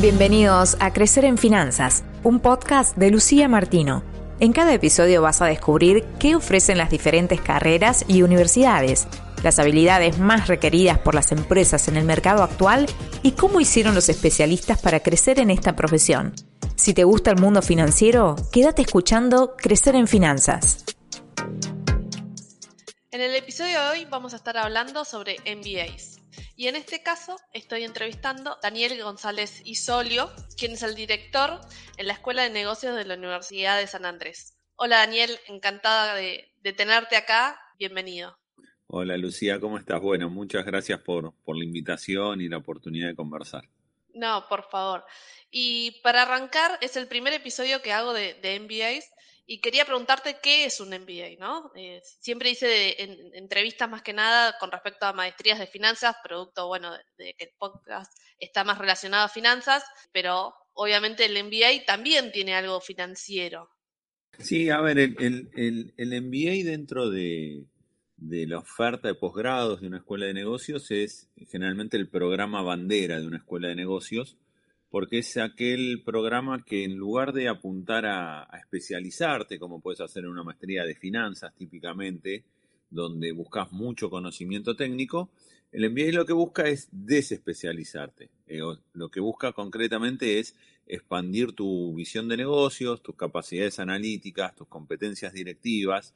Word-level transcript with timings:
Bienvenidos 0.00 0.76
a 0.80 0.92
Crecer 0.92 1.24
en 1.24 1.38
Finanzas, 1.38 2.02
un 2.24 2.40
podcast 2.40 2.96
de 2.96 3.10
Lucía 3.10 3.48
Martino. 3.48 4.02
En 4.40 4.52
cada 4.52 4.74
episodio 4.74 5.22
vas 5.22 5.40
a 5.40 5.46
descubrir 5.46 6.04
qué 6.18 6.34
ofrecen 6.34 6.78
las 6.78 6.90
diferentes 6.90 7.40
carreras 7.40 8.04
y 8.08 8.22
universidades, 8.22 9.06
las 9.44 9.60
habilidades 9.60 10.18
más 10.18 10.48
requeridas 10.48 10.98
por 10.98 11.14
las 11.14 11.30
empresas 11.30 11.86
en 11.86 11.96
el 11.96 12.04
mercado 12.04 12.42
actual 12.42 12.86
y 13.22 13.32
cómo 13.32 13.60
hicieron 13.60 13.94
los 13.94 14.08
especialistas 14.08 14.82
para 14.82 15.00
crecer 15.00 15.38
en 15.38 15.50
esta 15.50 15.76
profesión. 15.76 16.34
Si 16.74 16.92
te 16.92 17.04
gusta 17.04 17.30
el 17.30 17.38
mundo 17.38 17.62
financiero, 17.62 18.34
quédate 18.52 18.82
escuchando 18.82 19.54
Crecer 19.56 19.94
en 19.94 20.08
Finanzas. 20.08 20.84
En 23.12 23.20
el 23.20 23.34
episodio 23.36 23.80
de 23.80 23.90
hoy 23.90 24.04
vamos 24.10 24.32
a 24.32 24.36
estar 24.36 24.56
hablando 24.58 25.04
sobre 25.04 25.36
MBAs. 25.46 26.13
Y 26.56 26.68
en 26.68 26.76
este 26.76 27.02
caso 27.02 27.36
estoy 27.52 27.82
entrevistando 27.82 28.52
a 28.52 28.58
Daniel 28.62 29.02
González 29.02 29.60
Isolio, 29.64 30.30
quien 30.56 30.72
es 30.72 30.84
el 30.84 30.94
director 30.94 31.60
en 31.96 32.06
la 32.06 32.12
Escuela 32.12 32.44
de 32.44 32.50
Negocios 32.50 32.94
de 32.94 33.04
la 33.04 33.14
Universidad 33.14 33.76
de 33.78 33.88
San 33.88 34.04
Andrés. 34.04 34.56
Hola 34.76 34.98
Daniel, 34.98 35.36
encantada 35.48 36.14
de, 36.14 36.52
tenerte 36.76 37.16
acá. 37.16 37.60
Bienvenido. 37.76 38.38
Hola 38.86 39.16
Lucía, 39.16 39.58
¿cómo 39.58 39.78
estás? 39.78 40.00
Bueno, 40.00 40.30
muchas 40.30 40.64
gracias 40.64 41.00
por, 41.00 41.34
por 41.44 41.56
la 41.56 41.64
invitación 41.64 42.40
y 42.40 42.48
la 42.48 42.58
oportunidad 42.58 43.08
de 43.08 43.16
conversar. 43.16 43.68
No, 44.14 44.46
por 44.48 44.62
favor. 44.70 45.04
Y 45.50 46.00
para 46.02 46.22
arrancar, 46.22 46.78
es 46.80 46.96
el 46.96 47.08
primer 47.08 47.32
episodio 47.32 47.82
que 47.82 47.92
hago 47.92 48.12
de, 48.12 48.34
de 48.34 48.60
MBAs 48.60 49.10
y 49.46 49.60
quería 49.60 49.84
preguntarte 49.84 50.36
qué 50.42 50.64
es 50.64 50.80
un 50.80 50.88
MBA, 50.88 51.36
¿no? 51.38 51.70
Eh, 51.76 52.00
siempre 52.20 52.50
hice 52.50 53.02
en, 53.02 53.34
entrevistas 53.34 53.90
más 53.90 54.02
que 54.02 54.12
nada 54.12 54.56
con 54.58 54.70
respecto 54.70 55.06
a 55.06 55.12
maestrías 55.12 55.58
de 55.58 55.66
finanzas, 55.66 56.16
producto, 56.22 56.66
bueno, 56.66 56.92
de, 57.18 57.34
que 57.34 57.44
el 57.44 57.50
podcast 57.58 58.16
está 58.38 58.64
más 58.64 58.78
relacionado 58.78 59.24
a 59.24 59.28
finanzas, 59.28 59.84
pero 60.12 60.54
obviamente 60.72 61.26
el 61.26 61.44
MBA 61.44 61.84
también 61.86 62.32
tiene 62.32 62.54
algo 62.54 62.80
financiero. 62.80 63.70
Sí, 64.38 64.70
a 64.70 64.80
ver, 64.80 64.98
el, 64.98 65.52
el, 65.96 66.22
MBA 66.22 66.68
dentro 66.68 67.10
de, 67.10 67.66
de 68.16 68.46
la 68.46 68.58
oferta 68.58 69.08
de 69.08 69.14
posgrados 69.14 69.80
de 69.80 69.86
una 69.86 69.98
escuela 69.98 70.26
de 70.26 70.34
negocios 70.34 70.90
es 70.90 71.28
generalmente 71.50 71.96
el 71.96 72.08
programa 72.08 72.62
bandera 72.62 73.20
de 73.20 73.26
una 73.26 73.36
escuela 73.36 73.68
de 73.68 73.76
negocios 73.76 74.36
porque 74.94 75.18
es 75.18 75.36
aquel 75.38 76.04
programa 76.04 76.64
que 76.64 76.84
en 76.84 76.94
lugar 76.94 77.32
de 77.32 77.48
apuntar 77.48 78.06
a, 78.06 78.48
especializarte, 78.60 79.58
como 79.58 79.80
puedes 79.80 80.00
hacer 80.00 80.22
en 80.22 80.30
una 80.30 80.44
maestría 80.44 80.84
de 80.84 80.94
finanzas 80.94 81.52
típicamente, 81.56 82.44
donde 82.90 83.32
buscas 83.32 83.72
mucho 83.72 84.08
conocimiento 84.08 84.76
técnico, 84.76 85.32
el 85.72 85.90
MBA 85.90 86.12
lo 86.12 86.24
que 86.24 86.32
busca 86.32 86.68
es 86.68 86.86
desespecializarte. 86.92 88.30
Eh, 88.46 88.60
lo 88.92 89.08
que 89.08 89.18
busca 89.18 89.50
concretamente 89.50 90.38
es 90.38 90.56
expandir 90.86 91.52
tu 91.52 91.94
visión 91.94 92.28
de 92.28 92.36
negocios, 92.36 93.02
tus 93.02 93.16
capacidades 93.16 93.78
analíticas, 93.78 94.54
tus 94.54 94.68
competencias 94.68 95.32
directivas. 95.32 96.14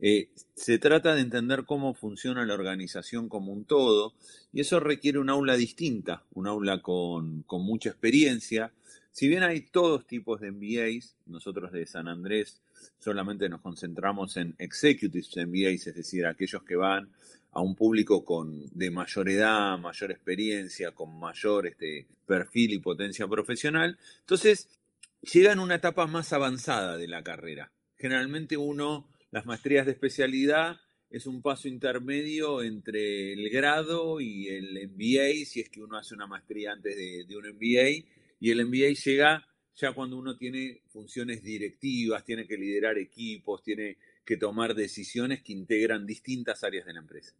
Eh, 0.00 0.28
se 0.54 0.78
trata 0.78 1.14
de 1.14 1.22
entender 1.22 1.64
cómo 1.64 1.94
funciona 1.94 2.44
la 2.44 2.54
organización 2.54 3.28
como 3.28 3.52
un 3.52 3.64
todo 3.64 4.14
y 4.52 4.60
eso 4.60 4.80
requiere 4.80 5.18
un 5.18 5.30
aula 5.30 5.56
distinta, 5.56 6.24
un 6.34 6.46
aula 6.46 6.82
con, 6.82 7.42
con 7.42 7.62
mucha 7.62 7.90
experiencia. 7.90 8.72
Si 9.12 9.28
bien 9.28 9.42
hay 9.42 9.62
todos 9.62 10.06
tipos 10.06 10.40
de 10.40 10.52
MBAs, 10.52 11.16
nosotros 11.26 11.72
de 11.72 11.86
San 11.86 12.08
Andrés 12.08 12.60
solamente 12.98 13.48
nos 13.48 13.60
concentramos 13.60 14.36
en 14.36 14.54
executives 14.58 15.36
MBAs, 15.36 15.88
es 15.88 15.94
decir, 15.94 16.26
aquellos 16.26 16.62
que 16.62 16.76
van 16.76 17.08
a 17.58 17.60
un 17.60 17.74
público 17.74 18.24
con, 18.24 18.66
de 18.70 18.88
mayor 18.88 19.28
edad, 19.28 19.76
mayor 19.78 20.12
experiencia, 20.12 20.92
con 20.92 21.18
mayor 21.18 21.66
este, 21.66 22.06
perfil 22.24 22.74
y 22.74 22.78
potencia 22.78 23.26
profesional. 23.26 23.98
Entonces, 24.20 24.68
llega 25.22 25.52
en 25.52 25.58
una 25.58 25.74
etapa 25.74 26.06
más 26.06 26.32
avanzada 26.32 26.96
de 26.96 27.08
la 27.08 27.24
carrera. 27.24 27.72
Generalmente 27.96 28.56
uno, 28.56 29.08
las 29.32 29.44
maestrías 29.44 29.86
de 29.86 29.92
especialidad 29.92 30.76
es 31.10 31.26
un 31.26 31.42
paso 31.42 31.66
intermedio 31.66 32.62
entre 32.62 33.32
el 33.32 33.50
grado 33.50 34.20
y 34.20 34.46
el 34.46 34.90
MBA, 34.90 35.44
si 35.44 35.58
es 35.60 35.68
que 35.68 35.82
uno 35.82 35.98
hace 35.98 36.14
una 36.14 36.28
maestría 36.28 36.70
antes 36.70 36.96
de, 36.96 37.24
de 37.24 37.36
un 37.36 37.44
MBA, 37.44 38.06
y 38.38 38.50
el 38.52 38.64
MBA 38.66 38.94
llega 39.04 39.44
ya 39.74 39.92
cuando 39.92 40.16
uno 40.16 40.36
tiene 40.36 40.82
funciones 40.86 41.42
directivas, 41.42 42.24
tiene 42.24 42.46
que 42.46 42.56
liderar 42.56 42.98
equipos, 42.98 43.64
tiene 43.64 43.96
que 44.24 44.36
tomar 44.36 44.74
decisiones 44.74 45.42
que 45.42 45.54
integran 45.54 46.06
distintas 46.06 46.62
áreas 46.62 46.84
de 46.84 46.92
la 46.92 47.00
empresa. 47.00 47.34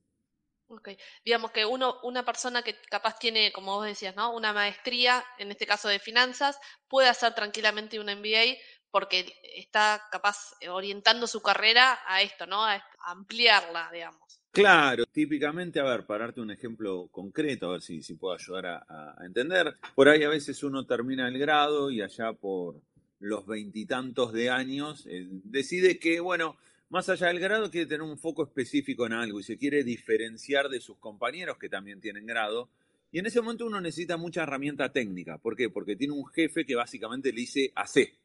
Digamos 1.24 1.50
que 1.50 1.64
uno, 1.64 1.98
una 2.02 2.24
persona 2.24 2.62
que 2.62 2.76
capaz 2.90 3.18
tiene, 3.18 3.52
como 3.52 3.76
vos 3.76 3.86
decías, 3.86 4.14
¿no? 4.16 4.34
Una 4.34 4.52
maestría, 4.52 5.24
en 5.38 5.50
este 5.50 5.66
caso 5.66 5.88
de 5.88 5.98
finanzas, 5.98 6.58
puede 6.88 7.08
hacer 7.08 7.34
tranquilamente 7.34 7.98
un 7.98 8.06
MBA 8.06 8.56
porque 8.90 9.26
está 9.56 10.02
capaz 10.10 10.54
orientando 10.68 11.26
su 11.26 11.40
carrera 11.42 12.00
a 12.06 12.22
esto, 12.22 12.46
¿no? 12.46 12.64
A 12.64 12.82
ampliarla, 13.06 13.90
digamos. 13.92 14.28
Claro, 14.50 15.04
típicamente, 15.06 15.78
a 15.78 15.84
ver, 15.84 16.06
para 16.06 16.24
darte 16.24 16.40
un 16.40 16.50
ejemplo 16.50 17.08
concreto, 17.12 17.68
a 17.68 17.72
ver 17.72 17.82
si, 17.82 18.02
si 18.02 18.14
puedo 18.14 18.34
ayudar 18.34 18.66
a, 18.88 19.14
entender. 19.24 19.76
Por 19.94 20.08
ahí 20.08 20.22
a 20.24 20.28
veces 20.28 20.62
uno 20.62 20.86
termina 20.86 21.28
el 21.28 21.38
grado 21.38 21.90
y 21.90 22.00
allá 22.02 22.32
por 22.32 22.80
los 23.20 23.46
veintitantos 23.46 24.32
de 24.32 24.50
años 24.50 25.06
eh, 25.06 25.26
decide 25.28 25.98
que, 25.98 26.20
bueno, 26.20 26.56
más 26.90 27.08
allá 27.08 27.28
del 27.28 27.40
grado, 27.40 27.70
quiere 27.70 27.86
tener 27.86 28.02
un 28.02 28.18
foco 28.18 28.44
específico 28.44 29.06
en 29.06 29.12
algo 29.12 29.40
y 29.40 29.42
se 29.42 29.58
quiere 29.58 29.84
diferenciar 29.84 30.68
de 30.68 30.80
sus 30.80 30.98
compañeros 30.98 31.58
que 31.58 31.68
también 31.68 32.00
tienen 32.00 32.26
grado. 32.26 32.70
Y 33.10 33.18
en 33.18 33.26
ese 33.26 33.40
momento 33.40 33.66
uno 33.66 33.80
necesita 33.80 34.16
mucha 34.16 34.42
herramienta 34.42 34.92
técnica. 34.92 35.38
¿Por 35.38 35.56
qué? 35.56 35.70
Porque 35.70 35.96
tiene 35.96 36.14
un 36.14 36.26
jefe 36.26 36.64
que 36.64 36.74
básicamente 36.74 37.32
le 37.32 37.40
dice 37.40 37.72
hace. 37.74 38.18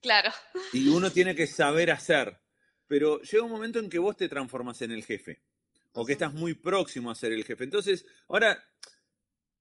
Claro. 0.00 0.30
Y 0.72 0.88
uno 0.88 1.10
tiene 1.10 1.34
que 1.34 1.46
saber 1.46 1.90
hacer. 1.90 2.38
Pero 2.86 3.20
llega 3.22 3.44
un 3.44 3.50
momento 3.50 3.78
en 3.78 3.90
que 3.90 3.98
vos 3.98 4.16
te 4.16 4.28
transformas 4.28 4.80
en 4.82 4.92
el 4.92 5.04
jefe. 5.04 5.42
O 5.92 6.04
que 6.04 6.12
estás 6.12 6.32
muy 6.34 6.54
próximo 6.54 7.10
a 7.10 7.14
ser 7.14 7.32
el 7.32 7.44
jefe. 7.44 7.64
Entonces, 7.64 8.06
ahora 8.28 8.62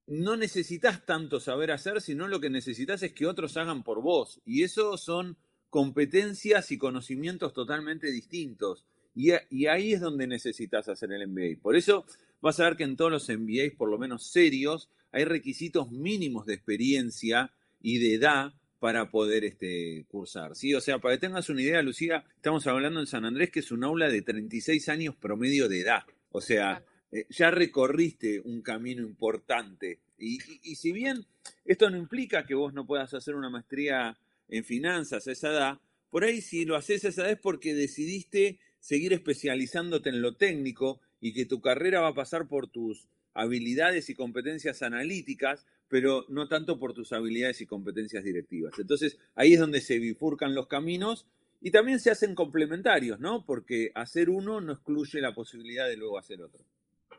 no 0.07 0.35
necesitas 0.35 1.05
tanto 1.05 1.39
saber 1.39 1.72
hacer, 1.72 2.01
sino 2.01 2.27
lo 2.27 2.39
que 2.39 2.49
necesitas 2.49 3.01
es 3.03 3.13
que 3.13 3.25
otros 3.25 3.57
hagan 3.57 3.83
por 3.83 4.01
vos. 4.01 4.41
Y 4.45 4.63
eso 4.63 4.97
son 4.97 5.37
competencias 5.75 6.72
y 6.72 6.78
conocimientos 6.78 7.52
totalmente 7.52 8.09
distintos. 8.09 8.86
Y, 9.13 9.31
ahí 9.68 9.91
es 9.91 10.00
donde 10.00 10.25
necesitas 10.25 10.88
hacer 10.88 11.12
el 11.12 11.28
MBA. 11.28 11.62
Por 11.62 11.75
eso 11.75 12.06
vas 12.40 12.62
a 12.62 12.63
ver 12.63 12.78
que 12.78 12.86
en 12.86 12.96
todos 12.96 13.12
los 13.12 13.28
MBAs, 13.28 13.74
por 13.78 13.90
lo 13.90 13.97
menos 13.97 14.25
serios, 14.25 14.90
hay 15.12 15.25
requisitos 15.25 15.91
mínimos 15.91 16.46
de 16.46 16.53
experiencia 16.53 17.52
y 17.81 18.00
de 18.00 18.14
edad 18.14 18.53
para 18.80 19.12
poder 19.12 19.44
este, 19.44 20.06
cursar. 20.08 20.56
¿sí? 20.56 20.74
O 20.74 20.80
sea, 20.80 21.00
para 21.00 21.16
que 21.16 21.19
tengas 21.28 21.50
una 21.50 21.62
idea, 21.62 21.81
Lucía, 21.81 22.24
estamos 22.38 22.66
hablando 22.68 23.02
en 23.02 23.08
San 23.08 23.25
Andrés, 23.25 23.52
que 23.52 23.59
es 23.59 23.69
un 23.69 23.84
aula 23.84 24.08
de 24.08 24.22
36 24.22 24.88
años 24.88 25.18
promedio 25.18 25.68
de 25.68 25.81
edad. 25.81 26.03
O 26.31 26.40
sea, 26.40 26.85
eh, 27.12 27.25
ya 27.31 27.52
recorriste 27.52 28.40
un 28.40 28.62
camino 28.62 29.02
importante. 29.02 29.99
y, 30.17 30.40
si 30.40 30.94
bien 30.94 31.26
esto 31.66 31.90
no 31.90 31.97
implica 31.97 32.46
que 32.46 32.55
vos 32.55 32.73
no 32.73 32.88
puedas 32.88 33.14
hacer 33.14 33.35
una 33.35 33.49
maestría 33.49 34.17
en 34.47 34.64
finanzas 34.64 35.28
esa 35.28 35.50
edad, 35.50 35.80
por 36.09 36.24
ahí 36.24 36.42
si 36.42 36.66
lo 36.66 36.76
haces 36.76 37.03
esa 37.03 37.24
edad 37.24 37.32
es 37.32 37.40
porque 37.40 37.74
decidiste 37.74 38.59
seguir 38.80 39.14
especializándote 39.14 40.09
en 40.09 40.22
lo 40.22 40.36
técnico 40.36 41.02
y 41.20 41.34
que 41.34 41.46
tu 41.46 41.59
carrera 41.59 42.02
va 42.02 42.09
a 42.09 42.14
pasar 42.14 42.47
por 42.47 42.68
tus 42.68 43.08
habilidades 43.34 44.09
y 44.09 44.16
competencias 44.16 44.82
analíticas, 44.82 45.66
pero 45.88 46.26
no 46.30 46.47
tanto 46.47 46.80
por 46.80 46.94
tus 46.94 47.12
habilidades 47.14 47.62
y 47.62 47.66
competencias 47.66 48.24
directivas. 48.24 48.78
Entonces 48.80 49.18
ahí 49.36 49.53
es 49.53 49.59
donde 49.59 49.82
se 49.82 50.00
bifurcan 50.00 50.56
los 50.56 50.68
caminos 50.68 51.26
y 51.62 51.72
también 51.72 52.00
se 52.00 52.12
hacen 52.12 52.36
complementarios, 52.36 53.20
¿no? 53.20 53.44
Porque 53.46 53.92
hacer 53.96 54.30
uno 54.30 54.62
no 54.62 54.74
excluye 54.74 55.20
la 55.20 55.34
posibilidad 55.34 55.88
de 55.88 55.97
luego 55.97 56.18
hacer 56.18 56.42
otro. 56.42 56.64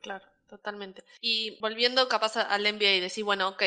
Claro, 0.01 0.25
totalmente. 0.49 1.03
Y 1.21 1.59
volviendo 1.61 2.09
capaz 2.09 2.37
al 2.37 2.63
MBA 2.63 2.95
y 2.95 3.01
decir, 3.01 3.25
bueno, 3.25 3.49
ok, 3.49 3.63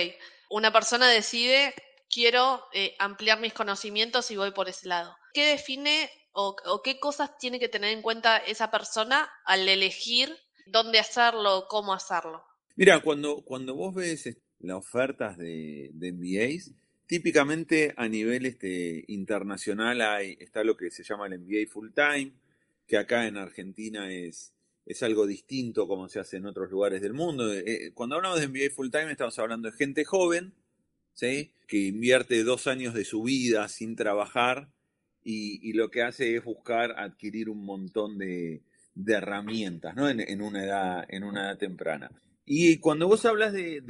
una 0.49 0.71
persona 0.71 1.07
decide 1.09 1.73
quiero 2.09 2.63
eh, 2.73 2.95
ampliar 2.99 3.39
mis 3.39 3.53
conocimientos 3.53 4.31
y 4.31 4.35
voy 4.35 4.51
por 4.51 4.67
ese 4.69 4.87
lado. 4.87 5.15
¿Qué 5.33 5.45
define 5.45 6.09
o, 6.31 6.81
qué 6.83 6.99
cosas 6.99 7.37
tiene 7.37 7.59
que 7.59 7.69
tener 7.69 7.91
en 7.91 8.01
cuenta 8.01 8.37
esa 8.37 8.71
persona 8.71 9.29
al 9.45 9.67
elegir 9.67 10.35
dónde 10.65 10.99
hacerlo, 10.99 11.65
cómo 11.69 11.93
hacerlo? 11.93 12.43
Mira, 12.75 13.01
cuando, 13.01 13.41
cuando 13.41 13.75
vos 13.75 13.93
ves 13.93 14.37
las 14.59 14.77
ofertas 14.77 15.37
de, 15.37 15.89
de 15.93 16.11
MBAs, 16.13 16.71
típicamente 17.09 17.93
a 17.97 18.07
nivel 18.07 18.45
este, 18.45 19.03
internacional 19.07 19.99
hay, 20.01 20.37
está 20.39 20.63
lo 20.63 20.77
que 20.77 20.91
se 20.91 21.03
llama 21.03 21.25
el 21.25 21.39
MBA 21.39 21.67
full 21.67 21.89
time, 21.93 22.31
que 22.87 22.97
acá 22.97 23.27
en 23.27 23.35
Argentina 23.35 24.11
es, 24.11 24.53
es 24.85 25.03
algo 25.03 25.25
distinto 25.25 25.87
como 25.87 26.07
se 26.07 26.19
hace 26.19 26.37
en 26.37 26.45
otros 26.45 26.69
lugares 26.69 27.01
del 27.01 27.13
mundo. 27.13 27.51
Eh, 27.51 27.63
eh, 27.65 27.91
cuando 27.93 28.15
hablamos 28.15 28.39
de 28.39 28.47
MBA 28.47 28.73
full 28.75 28.89
time 28.91 29.11
estamos 29.11 29.37
hablando 29.39 29.69
de 29.71 29.77
gente 29.77 30.05
joven, 30.05 30.53
que 31.67 31.77
invierte 31.77 32.43
dos 32.43 32.67
años 32.67 32.93
de 32.93 33.03
su 33.03 33.23
vida 33.23 33.67
sin 33.67 33.95
trabajar 33.95 34.69
y, 35.23 35.73
lo 35.73 35.91
que 35.91 36.01
hace 36.01 36.35
es 36.35 36.43
buscar 36.43 36.95
adquirir 36.97 37.49
un 37.49 37.63
montón 37.63 38.17
de, 38.17 38.63
herramientas 39.05 39.95
¿no? 39.95 40.09
en, 40.09 40.41
una 40.41 40.63
edad, 40.63 41.57
temprana. 41.57 42.09
Y 42.45 42.77
cuando 42.77 43.07
vos 43.07 43.25
hablas 43.25 43.53
de, 43.53 43.83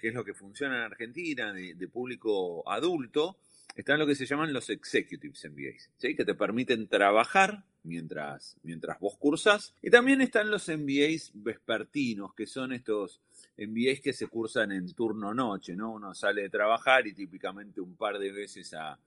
qué 0.00 0.08
es 0.08 0.14
lo 0.14 0.24
que 0.24 0.34
funciona 0.34 0.76
en 0.76 0.82
Argentina, 0.82 1.52
de, 1.52 1.88
público 1.88 2.68
adulto, 2.70 3.38
están 3.74 3.98
lo 3.98 4.06
que 4.06 4.14
se 4.14 4.26
llaman 4.26 4.52
los 4.52 4.70
executives 4.70 5.44
MBAs, 5.44 5.90
que 6.00 6.24
te 6.24 6.34
permiten 6.34 6.88
trabajar 6.88 7.64
mientras, 7.82 8.56
mientras 8.62 8.98
vos 8.98 9.16
cursas. 9.18 9.74
Y 9.82 9.90
también 9.90 10.20
están 10.20 10.50
los 10.50 10.68
MBAs 10.68 11.32
vespertinos, 11.34 12.34
que 12.34 12.46
son 12.46 12.72
estos 12.72 13.20
MBAs 13.58 14.00
que 14.00 14.12
se 14.12 14.28
cursan 14.28 14.72
en 14.72 14.92
turno 14.94 15.34
noche, 15.34 15.74
¿no? 15.74 15.92
Uno 15.92 16.14
sale 16.14 16.42
de 16.42 16.50
trabajar 16.50 17.06
y 17.06 17.12
típicamente 17.12 17.80
un 17.80 17.96
par 17.96 18.18
de 18.18 18.30
veces 18.30 18.72
a, 18.74 18.98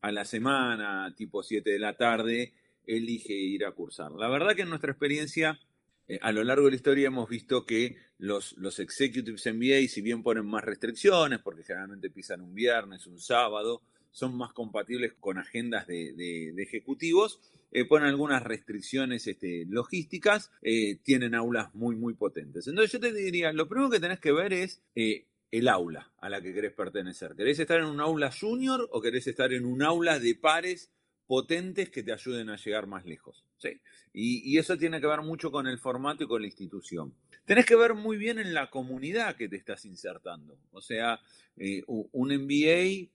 a 0.00 0.12
la 0.12 0.24
semana, 0.24 1.12
tipo 1.16 1.42
7 1.42 1.70
de 1.70 1.78
la 1.78 1.96
tarde, 1.96 2.52
elige 2.86 3.32
ir 3.32 3.64
a 3.64 3.72
cursar. 3.72 4.12
La 4.12 4.28
verdad 4.28 4.54
que 4.54 4.62
en 4.62 4.68
nuestra 4.68 4.90
experiencia 4.90 5.58
eh, 6.06 6.18
a 6.20 6.32
lo 6.32 6.44
largo 6.44 6.66
de 6.66 6.72
la 6.72 6.76
historia 6.76 7.06
hemos 7.06 7.28
visto 7.28 7.64
que 7.64 7.96
los, 8.18 8.52
los 8.58 8.78
executives 8.78 9.46
MBA, 9.46 9.88
si 9.88 10.02
bien 10.02 10.22
ponen 10.22 10.46
más 10.46 10.64
restricciones, 10.64 11.40
porque 11.40 11.62
generalmente 11.62 12.10
pisan 12.10 12.42
un 12.42 12.54
viernes, 12.54 13.06
un 13.06 13.18
sábado, 13.18 13.82
son 14.10 14.36
más 14.36 14.52
compatibles 14.52 15.14
con 15.18 15.38
agendas 15.38 15.86
de, 15.86 16.54
ejecutivos, 16.58 17.40
eh, 17.74 17.84
ponen 17.84 18.08
algunas 18.08 18.42
restricciones 18.42 19.26
este, 19.26 19.66
logísticas, 19.68 20.50
eh, 20.62 20.96
tienen 21.02 21.34
aulas 21.34 21.74
muy, 21.74 21.96
muy 21.96 22.14
potentes. 22.14 22.66
Entonces 22.66 22.92
yo 22.92 23.00
te 23.00 23.12
diría, 23.12 23.52
lo 23.52 23.68
primero 23.68 23.90
que 23.90 24.00
tenés 24.00 24.20
que 24.20 24.32
ver 24.32 24.54
es 24.54 24.80
el 24.94 25.68
aula 25.68 26.10
a 26.18 26.30
la 26.30 26.40
que 26.40 26.54
querés 26.54 26.72
pertenecer. 26.72 27.34
¿Querés 27.36 27.58
estar 27.58 27.78
en 27.78 27.86
un 27.86 28.00
aula 28.00 28.32
junior 28.32 28.88
o 28.90 29.02
querés 29.02 29.26
estar 29.26 29.52
en 29.52 29.66
un 29.66 29.82
aula 29.82 30.18
de 30.18 30.34
pares 30.34 30.90
potentes 31.26 31.90
que 31.90 32.02
te 32.02 32.12
ayuden 32.12 32.50
a 32.50 32.56
llegar 32.56 32.86
más 32.86 33.04
lejos. 33.04 33.44
¿sí? 33.58 33.80
Y, 34.12 34.58
eso 34.58 34.76
tiene 34.76 35.00
que 35.00 35.06
ver 35.06 35.22
mucho 35.22 35.50
con 35.50 35.66
el 35.66 35.78
formato 35.78 36.24
y 36.24 36.28
con 36.28 36.42
la 36.42 36.46
institución. 36.46 37.14
Tenés 37.44 37.66
que 37.66 37.76
ver 37.76 37.94
muy 37.94 38.16
bien 38.16 38.38
en 38.38 38.54
la 38.54 38.70
comunidad 38.70 39.36
que 39.36 39.48
te 39.48 39.56
estás 39.56 39.84
insertando. 39.84 40.58
O 40.72 40.80
sea, 40.80 41.20
eh, 41.56 41.82
un 41.86 42.28
MBA 42.28 43.10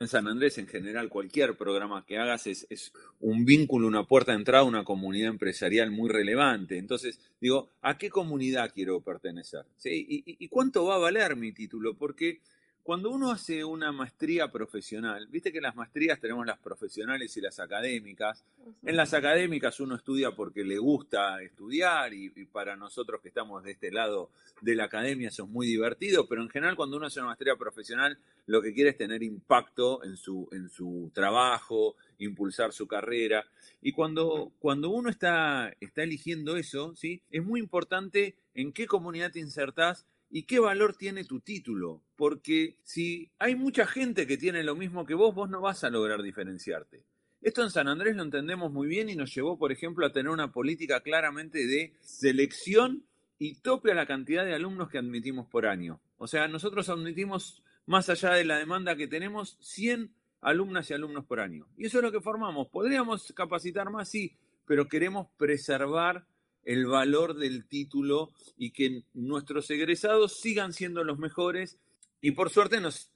en 0.00 0.08
San 0.08 0.26
Andrés, 0.28 0.56
en 0.56 0.66
general, 0.66 1.10
cualquier 1.10 1.58
programa 1.58 2.06
que 2.06 2.16
hagas 2.16 2.46
es, 2.46 2.92
un 3.20 3.44
vínculo, 3.44 3.86
una 3.86 4.04
puerta 4.04 4.32
de 4.32 4.38
entrada 4.38 4.64
a 4.64 4.66
una 4.66 4.82
comunidad 4.82 5.28
empresarial 5.28 5.90
muy 5.90 6.08
relevante. 6.08 6.78
Entonces, 6.78 7.20
digo, 7.38 7.68
¿a 7.82 7.98
qué 7.98 8.08
comunidad 8.08 8.72
quiero 8.74 9.02
pertenecer? 9.02 9.66
¿Y, 9.84 10.24
y 10.42 10.48
cuánto 10.48 10.86
va 10.86 10.94
a 10.94 10.98
valer 10.98 11.36
mi 11.36 11.52
título? 11.52 11.94
Porque 11.98 12.40
cuando 12.82 13.10
uno 13.10 13.30
hace 13.30 13.62
una 13.64 13.92
maestría 13.92 14.50
profesional, 14.50 15.26
viste 15.28 15.52
que 15.52 15.58
en 15.58 15.64
las 15.64 15.76
maestrías 15.76 16.18
tenemos 16.18 16.46
las 16.46 16.58
profesionales 16.58 17.36
y 17.36 17.40
las 17.40 17.60
académicas. 17.60 18.44
En 18.82 18.96
las 18.96 19.12
académicas 19.12 19.80
uno 19.80 19.96
estudia 19.96 20.32
porque 20.32 20.64
le 20.64 20.78
gusta 20.78 21.42
estudiar 21.42 22.14
y, 22.14 22.30
para 22.46 22.76
nosotros 22.76 23.20
que 23.20 23.28
estamos 23.28 23.62
de 23.64 23.72
este 23.72 23.92
lado 23.92 24.30
de 24.62 24.74
la 24.74 24.84
academia 24.84 25.28
eso 25.28 25.44
es 25.44 25.50
muy 25.50 25.66
divertido, 25.66 26.26
pero 26.26 26.42
en 26.42 26.48
general 26.48 26.74
cuando 26.74 26.96
uno 26.96 27.06
hace 27.06 27.20
una 27.20 27.28
maestría 27.28 27.56
profesional 27.56 28.18
lo 28.46 28.62
que 28.62 28.74
quiere 28.74 28.90
es 28.90 28.96
tener 28.96 29.22
impacto 29.22 30.02
en 30.02 30.16
su, 30.16 30.48
en 30.50 30.68
su 30.68 31.10
trabajo, 31.14 31.94
impulsar 32.18 32.72
su 32.72 32.88
carrera. 32.88 33.46
Y 33.80 33.92
cuando, 33.92 34.52
cuando 34.58 34.90
uno 34.90 35.08
está, 35.08 35.72
está 35.80 36.02
eligiendo 36.02 36.56
eso, 36.56 36.94
¿sí? 36.96 37.22
es 37.30 37.44
muy 37.44 37.60
importante 37.60 38.34
en 38.54 38.72
qué 38.72 38.86
comunidad 38.86 39.30
te 39.30 39.38
insertás 39.38 40.06
y 40.30 40.44
qué 40.44 40.60
valor 40.60 40.94
tiene 40.94 41.24
tu 41.24 41.40
título. 41.40 42.02
Porque 42.16 42.78
si 42.84 43.30
hay 43.38 43.56
mucha 43.56 43.86
gente 43.86 44.26
que 44.26 44.36
tiene 44.36 44.62
lo 44.62 44.76
mismo 44.76 45.04
que 45.04 45.14
vos, 45.14 45.34
vos 45.34 45.50
no 45.50 45.60
vas 45.60 45.84
a 45.84 45.90
lograr 45.90 46.22
diferenciarte. 46.22 47.04
Esto 47.42 47.62
en 47.62 47.70
San 47.70 47.88
Andrés 47.88 48.16
lo 48.16 48.22
entendemos 48.22 48.70
muy 48.70 48.86
bien 48.86 49.08
y 49.08 49.16
nos 49.16 49.34
llevó, 49.34 49.58
por 49.58 49.72
ejemplo, 49.72 50.06
a 50.06 50.12
tener 50.12 50.30
una 50.30 50.52
política 50.52 51.00
claramente 51.00 51.66
de 51.66 51.94
selección 52.00 53.04
y 53.38 53.54
tope 53.56 53.92
a 53.92 53.94
la 53.94 54.06
cantidad 54.06 54.44
de 54.44 54.54
alumnos 54.54 54.90
que 54.90 54.98
admitimos 54.98 55.48
por 55.48 55.66
año. 55.66 56.00
O 56.18 56.26
sea, 56.26 56.46
nosotros 56.48 56.90
admitimos, 56.90 57.62
más 57.86 58.10
allá 58.10 58.32
de 58.34 58.44
la 58.44 58.58
demanda 58.58 58.94
que 58.94 59.08
tenemos, 59.08 59.56
100 59.62 60.12
alumnas 60.42 60.90
y 60.90 60.94
alumnos 60.94 61.24
por 61.24 61.40
año. 61.40 61.66
Y 61.78 61.86
eso 61.86 61.98
es 61.98 62.04
lo 62.04 62.12
que 62.12 62.20
formamos. 62.20 62.68
Podríamos 62.68 63.32
capacitar 63.34 63.88
más, 63.90 64.10
sí, 64.10 64.36
pero 64.66 64.86
queremos 64.86 65.28
preservar 65.38 66.26
el 66.64 66.86
valor 66.86 67.34
del 67.34 67.66
título 67.66 68.32
y 68.56 68.70
que 68.70 69.04
nuestros 69.14 69.70
egresados 69.70 70.40
sigan 70.40 70.72
siendo 70.72 71.04
los 71.04 71.18
mejores. 71.18 71.78
Y 72.20 72.32
por 72.32 72.50
suerte 72.50 72.80
nos, 72.80 73.10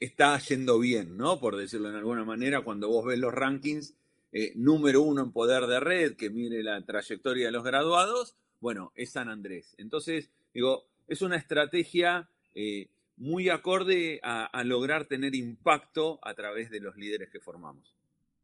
está 0.00 0.38
yendo 0.38 0.78
bien, 0.78 1.16
¿no? 1.16 1.38
Por 1.38 1.56
decirlo 1.56 1.90
de 1.90 1.98
alguna 1.98 2.24
manera, 2.24 2.62
cuando 2.62 2.88
vos 2.88 3.06
ves 3.06 3.18
los 3.18 3.32
rankings, 3.32 3.94
eh, 4.32 4.52
número 4.56 5.02
uno 5.02 5.22
en 5.22 5.32
poder 5.32 5.66
de 5.66 5.80
red, 5.80 6.16
que 6.16 6.30
mire 6.30 6.62
la 6.62 6.84
trayectoria 6.84 7.46
de 7.46 7.52
los 7.52 7.64
graduados, 7.64 8.34
bueno, 8.60 8.92
es 8.96 9.12
San 9.12 9.28
Andrés. 9.28 9.74
Entonces, 9.78 10.30
digo, 10.52 10.84
es 11.06 11.22
una 11.22 11.36
estrategia 11.36 12.28
eh, 12.54 12.88
muy 13.16 13.48
acorde 13.48 14.20
a 14.22 14.62
lograr 14.64 15.06
tener 15.06 15.34
impacto 15.34 16.18
a 16.22 16.34
través 16.34 16.70
de 16.70 16.80
los 16.80 16.96
líderes 16.96 17.30
que 17.30 17.40
formamos. 17.40 17.97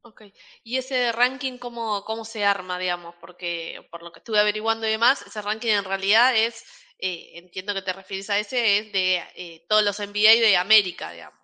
Ok, 0.06 0.20
y 0.62 0.76
ese 0.76 1.12
ranking, 1.12 1.56
¿cómo, 1.56 2.04
cómo 2.04 2.26
se 2.26 2.44
arma, 2.44 2.78
digamos? 2.78 3.14
Porque 3.22 3.80
por 3.90 4.02
lo 4.02 4.12
que 4.12 4.18
estuve 4.18 4.38
averiguando 4.38 4.86
y 4.86 4.90
demás, 4.90 5.24
ese 5.26 5.40
ranking 5.40 5.70
en 5.70 5.84
realidad 5.84 6.36
es, 6.36 6.62
eh, 6.98 7.30
entiendo 7.36 7.72
que 7.72 7.80
te 7.80 7.94
refieres 7.94 8.28
a 8.28 8.38
ese, 8.38 8.78
es 8.78 8.92
de 8.92 9.22
eh, 9.34 9.64
todos 9.66 9.82
los 9.82 9.98
MBA 9.98 10.42
de 10.42 10.58
América, 10.58 11.10
digamos. 11.10 11.40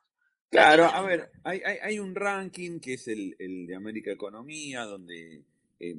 Claro, 0.51 0.85
a 0.85 1.01
ver, 1.01 1.31
hay, 1.43 1.62
hay, 1.65 1.79
hay 1.79 1.99
un 1.99 2.15
ranking 2.15 2.81
que 2.81 2.95
es 2.95 3.09
el, 3.09 3.35
el, 3.39 3.67
de 3.67 3.75
América 3.75 4.12
Economía, 4.12 4.83
donde 4.83 5.43
eh, 5.79 5.97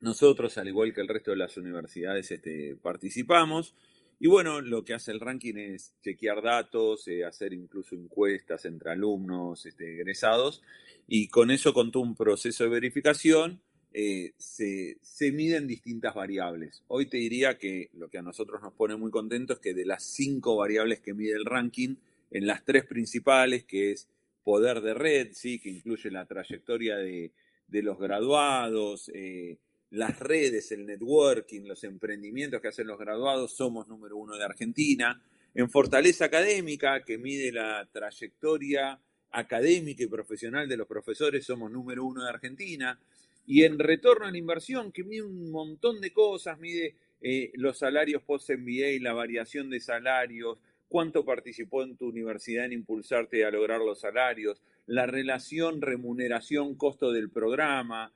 nosotros, 0.00 0.58
al 0.58 0.68
igual 0.68 0.92
que 0.92 1.00
el 1.00 1.08
resto 1.08 1.30
de 1.30 1.38
las 1.38 1.56
universidades, 1.56 2.30
este, 2.30 2.76
participamos. 2.76 3.74
Y 4.20 4.26
bueno, 4.26 4.60
lo 4.60 4.84
que 4.84 4.94
hace 4.94 5.12
el 5.12 5.20
ranking 5.20 5.54
es 5.56 5.94
chequear 6.02 6.42
datos, 6.42 7.06
eh, 7.06 7.24
hacer 7.24 7.52
incluso 7.52 7.94
encuestas 7.94 8.64
entre 8.64 8.90
alumnos 8.90 9.64
este, 9.64 9.94
egresados, 9.94 10.62
y 11.06 11.28
con 11.28 11.50
eso, 11.50 11.72
con 11.72 11.90
un 11.96 12.16
proceso 12.16 12.64
de 12.64 12.70
verificación, 12.70 13.62
eh, 13.92 14.32
se, 14.36 14.98
miden 15.32 15.66
distintas 15.66 16.14
variables. 16.14 16.82
Hoy 16.88 17.06
te 17.06 17.16
diría 17.16 17.58
que 17.58 17.90
lo 17.94 18.08
que 18.08 18.18
a 18.18 18.22
nosotros 18.22 18.60
nos 18.60 18.74
pone 18.74 18.96
muy 18.96 19.10
contentos 19.10 19.56
es 19.56 19.62
que 19.62 19.74
de 19.74 19.86
las 19.86 20.04
cinco 20.04 20.56
variables 20.56 21.00
que 21.00 21.14
mide 21.14 21.32
el 21.32 21.44
ranking, 21.44 21.96
en 22.30 22.46
las 22.46 22.64
tres 22.64 22.84
principales, 22.84 23.64
que 23.64 23.92
es 23.92 24.08
poder 24.44 24.80
de 24.82 24.94
red, 24.94 25.28
¿sí? 25.32 25.58
que 25.58 25.70
incluye 25.70 26.10
la 26.10 26.26
trayectoria 26.26 26.96
de, 26.96 27.32
de 27.68 27.82
los 27.82 27.98
graduados, 27.98 29.10
eh, 29.14 29.58
las 29.90 30.18
redes, 30.18 30.70
el 30.72 30.86
networking, 30.86 31.62
los 31.62 31.82
emprendimientos 31.84 32.60
que 32.60 32.68
hacen 32.68 32.86
los 32.86 32.98
graduados, 32.98 33.56
somos 33.56 33.88
número 33.88 34.16
uno 34.16 34.36
de 34.36 34.44
Argentina. 34.44 35.22
En 35.54 35.70
Fortaleza 35.70 36.26
Académica, 36.26 37.04
que 37.04 37.18
mide 37.18 37.52
la 37.52 37.88
trayectoria 37.90 39.00
académica 39.30 40.02
y 40.04 40.08
profesional 40.08 40.68
de 40.68 40.76
los 40.76 40.86
profesores, 40.86 41.44
somos 41.44 41.70
número 41.70 42.04
uno 42.04 42.22
de 42.22 42.30
Argentina. 42.30 42.98
Y 43.46 43.64
en 43.64 43.78
retorno 43.78 44.26
a 44.26 44.30
la 44.30 44.38
inversión, 44.38 44.92
que 44.92 45.04
mide 45.04 45.22
un 45.22 45.50
montón 45.50 46.00
de 46.00 46.12
cosas, 46.12 46.58
mide 46.58 46.94
eh, 47.22 47.50
los 47.54 47.78
salarios 47.78 48.22
post-MBA, 48.22 49.00
la 49.00 49.14
variación 49.14 49.70
de 49.70 49.80
salarios, 49.80 50.58
cuánto 50.88 51.24
participó 51.24 51.82
en 51.82 51.96
tu 51.96 52.08
universidad 52.08 52.66
en 52.66 52.72
impulsarte 52.72 53.44
a 53.44 53.50
lograr 53.50 53.80
los 53.80 54.00
salarios, 54.00 54.62
la 54.86 55.06
relación 55.06 55.80
remuneración-costo 55.80 57.12
del 57.12 57.30
programa, 57.30 58.12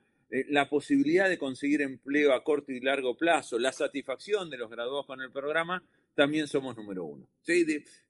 la 0.49 0.67
posibilidad 0.67 1.29
de 1.29 1.37
conseguir 1.37 1.81
empleo 1.81 2.33
a 2.33 2.43
corto 2.43 2.71
y 2.71 2.79
largo 2.79 3.15
plazo, 3.15 3.59
la 3.59 3.71
satisfacción 3.71 4.49
de 4.49 4.57
los 4.57 4.69
graduados 4.69 5.05
con 5.05 5.21
el 5.21 5.31
programa, 5.31 5.83
también 6.15 6.47
somos 6.47 6.75
número 6.75 7.05
uno. 7.05 7.27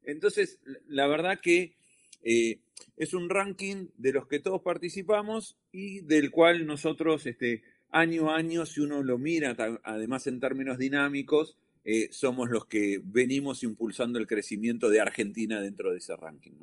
entonces, 0.03 0.59
la 0.87 1.07
verdad 1.07 1.39
que 1.41 1.75
eh, 2.23 2.59
es 2.95 3.13
un 3.13 3.29
ranking 3.29 3.87
de 3.97 4.13
los 4.13 4.27
que 4.27 4.39
todos 4.39 4.61
participamos 4.61 5.57
y 5.71 6.01
del 6.01 6.31
cual 6.31 6.65
nosotros, 6.65 7.25
este, 7.25 7.63
año 7.89 8.31
a 8.31 8.37
año, 8.37 8.65
si 8.65 8.81
uno 8.81 9.03
lo 9.03 9.17
mira, 9.17 9.55
además 9.83 10.27
en 10.27 10.39
términos 10.39 10.77
dinámicos, 10.77 11.57
eh, 11.85 12.07
somos 12.11 12.49
los 12.49 12.65
que 12.65 13.01
venimos 13.03 13.63
impulsando 13.63 14.17
el 14.17 14.27
crecimiento 14.27 14.89
de 14.89 15.01
Argentina 15.01 15.61
dentro 15.61 15.91
de 15.91 15.97
ese 15.97 16.15
ranking. 16.15 16.53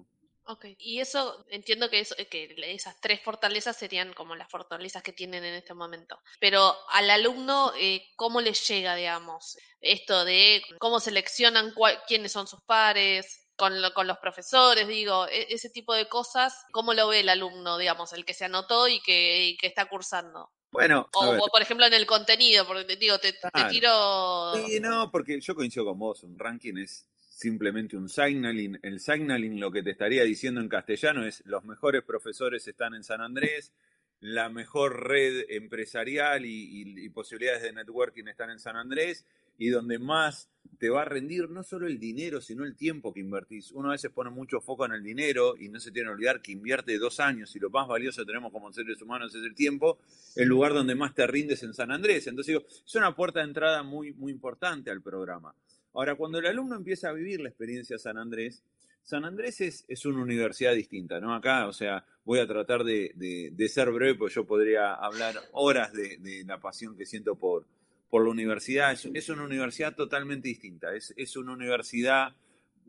Ok, 0.47 0.67
y 0.79 1.01
eso 1.01 1.45
entiendo 1.49 1.91
que, 1.91 2.01
eso, 2.01 2.15
que 2.31 2.55
esas 2.59 3.01
tres 3.01 3.21
fortalezas 3.21 3.77
serían 3.77 4.13
como 4.15 4.35
las 4.35 4.51
fortalezas 4.51 5.03
que 5.03 5.13
tienen 5.13 5.45
en 5.45 5.55
este 5.55 5.75
momento. 5.75 6.19
Pero 6.41 6.75
al 6.89 7.09
alumno, 7.11 7.73
eh, 7.79 8.09
¿cómo 8.17 8.41
le 8.41 8.53
llega, 8.53 8.97
digamos, 8.97 9.57
esto 9.81 10.25
de 10.25 10.63
cómo 10.79 10.99
seleccionan 10.99 11.73
quiénes 12.09 12.33
son 12.33 12.47
sus 12.47 12.61
pares, 12.63 13.47
con, 13.57 13.75
con, 13.95 14.07
los 14.07 14.19
profesores, 14.19 14.89
digo, 14.89 15.27
e, 15.29 15.47
ese 15.51 15.69
tipo 15.69 15.95
de 15.95 16.09
cosas, 16.09 16.65
¿cómo 16.73 16.95
lo 16.95 17.09
ve 17.09 17.21
el 17.21 17.29
alumno, 17.29 17.77
digamos, 17.77 18.13
el 18.15 18.25
que 18.25 18.35
se 18.35 18.47
anotó 18.47 18.89
y 18.89 19.01
que, 19.01 19.57
que 19.61 19.67
está 19.67 19.85
cursando? 19.85 20.51
Bueno, 20.73 21.09
o, 21.13 21.49
por 21.49 21.61
ejemplo 21.61 21.85
en 21.85 21.95
el 21.95 22.07
contenido, 22.07 22.67
porque 22.67 22.85
te 22.85 22.97
digo, 22.97 23.19
te, 23.19 23.33
te 23.33 23.65
tiro... 23.69 24.55
Sí, 24.55 24.81
no, 24.81 25.11
porque 25.11 25.41
yo 25.41 25.55
coincido 25.55 25.85
con 25.85 25.99
vos, 25.99 26.23
un 26.23 26.39
ranking 26.39 26.79
es 26.79 27.07
simplemente 27.41 27.97
un 27.97 28.11
signaling. 28.11 28.79
El 28.83 29.01
signaling 29.01 29.59
lo 29.59 29.71
que 29.71 29.83
te 29.83 29.91
estaría 29.91 30.25
diciendo 30.25 30.61
en 30.61 30.69
castellano 30.69 31.25
es 31.25 31.43
los 31.47 31.65
mejores 31.65 32.03
profesores 32.03 32.69
están 32.69 32.95
en 32.95 33.03
San 33.03 33.23
Andrés, 33.23 33.73
la 34.21 34.51
mejor 34.51 35.09
red 35.09 35.47
empresarial 35.49 36.45
y, 36.45 37.09
posibilidades 37.09 37.63
de 37.63 37.73
networking 37.73 38.25
están 38.27 38.51
en 38.51 38.59
San 38.59 38.77
Andrés 38.77 39.25
y 39.57 39.71
donde 39.71 39.99
más 39.99 40.51
te 40.79 40.91
va 40.91 41.03
a 41.03 41.05
rendir 41.07 41.49
no 41.49 41.63
solo 41.63 41.87
el 41.87 41.99
dinero, 41.99 42.43
sino 42.43 42.65
el 42.65 42.77
tiempo 42.77 43.15
que 43.15 43.21
invertís. 43.21 43.73
Uno 43.73 43.89
a 43.89 43.93
veces 43.93 44.11
pone 44.11 44.29
mucho 44.29 44.61
foco 44.61 44.85
en 44.85 44.93
el 44.93 45.03
dinero 45.03 45.55
y 45.59 45.71
no 45.71 45.81
se 45.81 45.93
tiene 45.93 46.09
que 46.09 46.13
olvidar 46.13 46.43
que 46.43 46.53
invierte 46.53 46.99
dos 46.99 47.21
años 47.21 47.57
y 47.57 47.59
lo 47.59 47.71
más 47.71 47.89
valioso 47.89 48.21
que 48.21 48.27
tenemos 48.27 48.53
como 48.53 48.71
seres 48.71 49.01
humanos 49.01 49.35
es 49.35 49.43
el 49.43 49.55
tiempo, 49.55 49.99
el 50.37 50.47
lugar 50.47 50.75
donde 50.75 50.95
más 50.95 51.15
te 51.15 51.27
rindes 51.27 51.63
en 51.63 51.73
San 51.73 51.91
Andrés. 51.91 52.27
Entonces 52.27 52.55
digo, 52.55 52.67
es 52.69 52.95
una 52.95 53.17
puerta 53.17 53.41
de 53.41 53.47
entrada 53.47 53.83
muy, 53.83 54.13
muy 54.13 54.31
importante 54.31 54.91
al 54.91 55.01
programa. 55.01 55.55
Ahora, 55.95 56.15
cuando 56.15 56.39
el 56.39 56.47
alumno 56.47 56.77
empieza 56.77 57.09
a 57.09 57.13
vivir 57.13 57.41
la 57.41 57.49
experiencia 57.49 57.99
San 57.99 58.19
Andrés, 58.19 58.63
San 59.03 59.25
Andrés 59.25 59.61
es, 59.61 60.07
una 60.07 60.23
universidad 60.23 60.75
distinta, 60.75 61.21
¿no? 61.21 61.35
Acá, 61.35 61.67
o 61.67 61.73
sea, 61.73 62.05
voy 62.25 62.39
a 62.39 62.47
tratar 62.47 62.85
de, 62.85 63.69
ser 63.69 63.91
breve, 63.91 64.15
porque 64.15 64.35
yo 64.35 64.47
podría 64.47 64.95
hablar 64.95 65.35
horas 65.53 65.93
de, 65.93 66.45
la 66.47 66.61
pasión 66.61 66.97
que 66.97 67.07
siento 67.07 67.35
por, 67.35 67.67
por 68.09 68.25
la 68.25 68.31
universidad. 68.31 68.93
Es, 68.93 69.09
es, 69.13 69.29
una 69.29 69.45
universidad 69.45 69.95
totalmente 69.95 70.49
distinta, 70.49 70.95
es, 70.95 71.13
es 71.17 71.37
una 71.37 71.53
universidad 71.53 72.35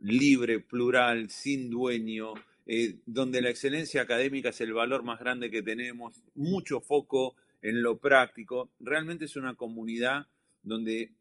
libre, 0.02 0.60
plural, 0.60 1.30
sin 1.30 1.70
dueño, 1.70 2.34
eh, 2.68 3.00
donde 3.06 3.42
la 3.42 3.50
excelencia 3.50 4.02
académica 4.02 4.50
es 4.50 4.62
el 4.62 4.74
valor 4.74 5.04
más 5.04 5.20
grande 5.20 5.50
que 5.50 5.64
tenemos, 5.64 6.22
mucho 6.36 6.82
foco 6.82 7.36
en 7.62 7.82
lo 7.82 7.98
práctico. 7.98 8.70
Realmente 8.80 9.26
es 9.26 9.36
una 9.36 9.56
comunidad 9.56 10.28
donde 10.64 11.12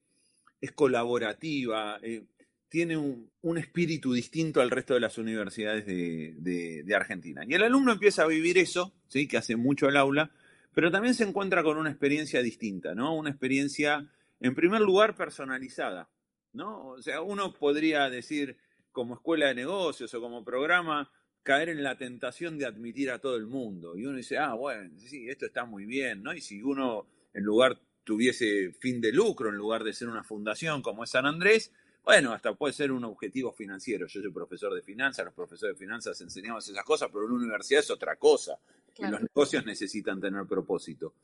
es 0.61 0.73
colaborativa, 0.73 1.99
eh, 2.03 2.25
tiene 2.69 2.97
un, 2.97 3.59
espíritu 3.59 4.13
distinto 4.13 4.61
al 4.61 4.71
resto 4.71 4.95
de 4.95 5.01
las 5.01 5.19
universidades 5.19 5.85
de, 5.87 6.95
Argentina. 6.95 7.43
Y 7.47 7.55
el 7.55 7.65
alumno 7.65 7.93
empieza 7.93 8.23
a 8.23 8.29
vivir 8.29 8.59
eso, 8.59 8.95
¿sí? 9.09 9.27
que 9.27 9.37
hace 9.37 9.57
mucho 9.57 9.89
el 9.89 9.97
aula, 9.97 10.31
pero 10.73 10.91
también 10.91 11.15
se 11.15 11.25
encuentra 11.25 11.65
con 11.65 11.79
una 11.79 11.91
experiencia 11.91 12.43
distinta, 12.43 12.95
¿no? 12.95 13.17
Una 13.17 13.31
experiencia, 13.31 14.09
en 14.39 14.55
primer 14.55 14.83
lugar, 14.83 15.17
personalizada, 15.17 16.09
¿no? 16.53 16.91
O 16.91 17.03
sea, 17.03 17.23
uno 17.23 17.53
podría 17.53 18.09
decir, 18.09 18.57
como 18.93 19.15
escuela 19.15 19.49
de 19.49 19.57
negocios 19.57 20.15
o 20.15 20.21
como 20.21 20.45
programa, 20.45 21.11
caer 21.43 21.71
en 21.71 21.83
la 21.83 21.97
tentación 21.97 22.57
de 22.57 22.67
admitir 22.67 23.11
a 23.11 23.19
todo 23.19 23.37
el 23.37 23.47
mundo. 23.47 23.97
Y 23.97 24.07
uno 24.07 24.17
dice, 24.17 24.39
ah, 24.39 24.55
bueno, 24.55 24.91
sí, 24.97 25.29
esto 25.29 25.47
está 25.47 25.65
muy 25.65 25.87
bien, 25.87 26.23
¿no? 26.23 26.33
Y 26.33 26.41
si 26.41 26.63
uno, 26.63 27.09
en 27.35 27.43
lugar 27.43 27.81
tuviese 28.11 28.73
fin 28.73 29.01
de 29.01 29.13
lucro 29.13 29.51
en 29.51 29.55
lugar 29.55 29.85
de 29.85 29.93
ser 29.93 30.09
una 30.09 30.25
fundación 30.25 30.83
como 30.83 31.05
es 31.05 31.11
San 31.11 31.27
Andrés, 31.27 31.71
bueno, 32.03 32.33
hasta 32.33 32.53
puede 32.55 32.73
ser 32.73 32.91
un 32.91 33.05
objetivo 33.05 33.53
financiero. 33.53 34.09
Yo 34.09 34.21
soy 34.21 34.33
profesor 34.33 34.75
de 34.75 34.83
finanzas, 34.83 35.27
los 35.27 35.33
profesores 35.33 35.77
de 35.77 35.79
finanzas 35.79 36.21
enseñamos 36.21 36.69
esas 36.69 36.85
cosas, 36.85 37.09
pero 37.13 37.27
en 37.27 37.31
una 37.31 37.45
universidad 37.45 37.79
es 37.79 37.91
otra 37.93 38.17
cosa. 38.17 38.59
Y 38.99 39.07
los 39.07 39.21
negocios 39.23 39.65
necesitan 39.65 40.21
tener 40.21 40.45
propósito. 40.45 41.15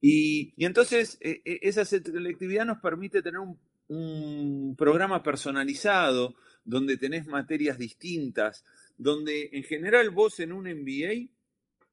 Y, 0.00 0.52
entonces 0.56 1.16
e, 1.20 1.42
e, 1.44 1.60
esa 1.62 1.84
selectividad 1.84 2.66
nos 2.66 2.80
permite 2.80 3.22
tener 3.22 3.38
un, 3.38 3.56
un 3.86 4.74
programa 4.76 5.22
personalizado, 5.22 6.34
donde 6.64 6.96
tenés 6.96 7.28
materias 7.28 7.78
distintas, 7.78 8.64
donde 8.98 9.48
en 9.52 9.62
general 9.62 10.10
vos 10.10 10.40
en 10.40 10.52
un 10.52 10.64
MBA, 10.64 11.28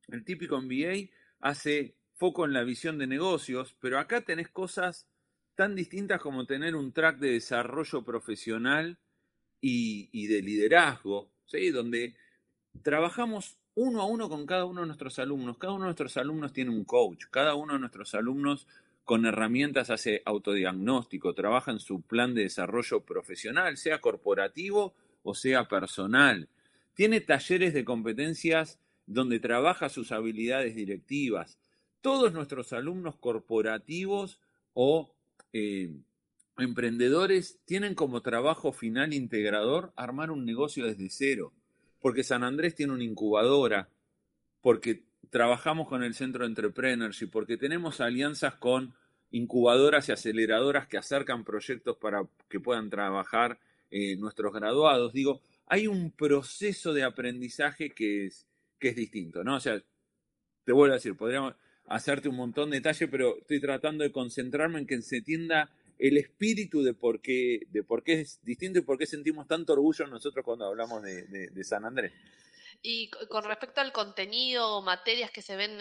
el 0.08 0.25
típico 0.25 0.60
MBA, 0.60 1.12
hace 1.39 1.99
foco 2.19 2.43
en 2.43 2.51
la 2.51 2.63
visión 2.63 2.97
de 2.97 3.07
negocios, 3.07 3.77
pero 3.79 3.97
acá 3.97 4.21
tenés 4.21 4.49
cosas 4.49 5.07
tan 5.55 5.73
distintas 5.73 6.19
como 6.19 6.45
tener 6.45 6.75
un 6.75 6.91
track 6.91 7.17
de 7.17 7.31
desarrollo 7.31 8.03
profesional 8.03 8.97
y, 9.61 10.27
de 10.27 10.41
liderazgo, 10.41 11.31
¿sí? 11.45 11.69
donde 11.69 12.15
trabajamos 12.83 13.57
uno 13.73 14.01
a 14.01 14.05
uno 14.05 14.27
con 14.27 14.45
cada 14.45 14.65
uno 14.65 14.81
de 14.81 14.88
nuestros 14.88 15.17
alumnos. 15.17 15.57
Cada 15.57 15.73
uno 15.73 15.83
de 15.83 15.88
nuestros 15.88 16.17
alumnos 16.17 16.51
tiene 16.51 16.71
un 16.71 16.83
coach, 16.83 17.25
cada 17.31 17.55
uno 17.55 17.73
de 17.73 17.79
nuestros 17.79 18.13
alumnos 18.13 18.67
con 19.05 19.25
herramientas 19.25 19.89
hace 19.89 20.21
autodiagnóstico, 20.25 21.33
trabaja 21.33 21.71
en 21.71 21.79
su 21.79 22.01
plan 22.01 22.35
de 22.35 22.43
desarrollo 22.43 22.99
profesional, 23.05 23.77
sea 23.77 24.01
corporativo 24.01 24.93
o 25.23 25.33
sea 25.33 25.69
personal. 25.69 26.49
Tiene 26.93 27.21
talleres 27.21 27.73
de 27.73 27.85
competencias 27.85 28.77
donde 29.05 29.39
trabaja 29.39 29.88
sus 29.88 30.11
habilidades 30.11 30.75
directivas 30.75 31.57
todos 32.01 32.34
nuestros 32.34 32.74
alumnos 32.74 33.15
corporativos 33.18 34.39
o 34.74 35.13
eh, 35.53 35.91
emprendedores 36.58 37.60
tienen 37.65 37.96
como 37.96 38.22
trabajo 38.22 38.72
final 38.72 39.13
integrador 39.13 39.94
armar 39.96 40.32
un 40.32 40.46
negocio 40.46 40.86
desde 40.86 41.10
cero, 41.10 41.53
porque 42.00 42.24
San 42.24 42.44
Andrés 42.44 42.75
tiene 42.75 42.94
una 42.94 43.03
incubadora, 43.03 43.89
porque 44.62 45.03
trabajamos 45.29 45.88
con 45.88 46.03
el 46.03 46.13
Centro 46.13 46.44
de 46.44 46.50
Entrepreneurship, 46.50 47.27
porque 47.27 47.58
tenemos 47.58 48.01
alianzas 48.01 48.56
con 48.56 48.94
incubadoras 49.32 50.10
y 50.10 50.12
aceleradoras 50.12 50.88
que 50.88 50.98
acercan 50.98 51.44
proyectos 51.44 51.98
para 51.98 52.27
que 52.48 52.60
puedan 52.60 52.89
trabajar 52.89 53.60
eh, 53.91 54.15
nuestros 54.18 54.53
graduados. 54.53 55.13
Digo, 55.13 55.41
hay 55.68 55.88
un 55.88 56.12
proceso 56.12 56.94
de 56.94 57.03
aprendizaje 57.03 57.91
que 57.91 58.25
es, 58.25 58.48
que 58.79 58.89
es 58.89 58.96
distinto, 58.96 59.44
¿no? 59.44 59.58
O 59.58 59.60
sea, 59.60 59.82
te 60.63 60.72
vuelvo 60.72 60.94
a 60.94 60.98
decir, 60.98 61.15
podríamos, 61.15 61.56
hacerte 61.89 62.29
un 62.29 62.36
montón 62.36 62.69
de 62.69 62.77
detalles, 62.77 63.10
pero 63.10 63.38
estoy 63.38 63.60
tratando 63.60 64.03
de 64.03 64.12
concentrarme 64.12 64.79
en 64.79 64.88
que 64.88 65.01
se 65.01 65.17
entienda 65.17 65.69
el 65.98 66.17
espíritu 66.17 66.81
de 66.84 66.93
por 66.93 67.19
qué, 67.19 67.67
de 67.69 67.84
por 67.84 68.03
qué 68.03 68.22
es 68.22 68.39
distinto 68.43 68.79
y 68.79 68.84
por 68.84 68.98
qué 68.98 69.05
sentimos 69.05 69.48
tanto 69.48 69.74
orgullo 69.74 70.08
nosotros 70.08 70.46
cuando 70.46 70.65
hablamos 70.65 71.03
de, 71.03 71.63
San 71.63 71.84
Andrés. 71.84 72.13
Y 72.81 73.10
con 73.27 73.43
respecto 73.43 73.81
al 73.81 73.91
contenido 73.91 74.77
o 74.77 74.81
materias 74.81 75.31
que 75.31 75.41
se 75.41 75.58
ven 75.58 75.77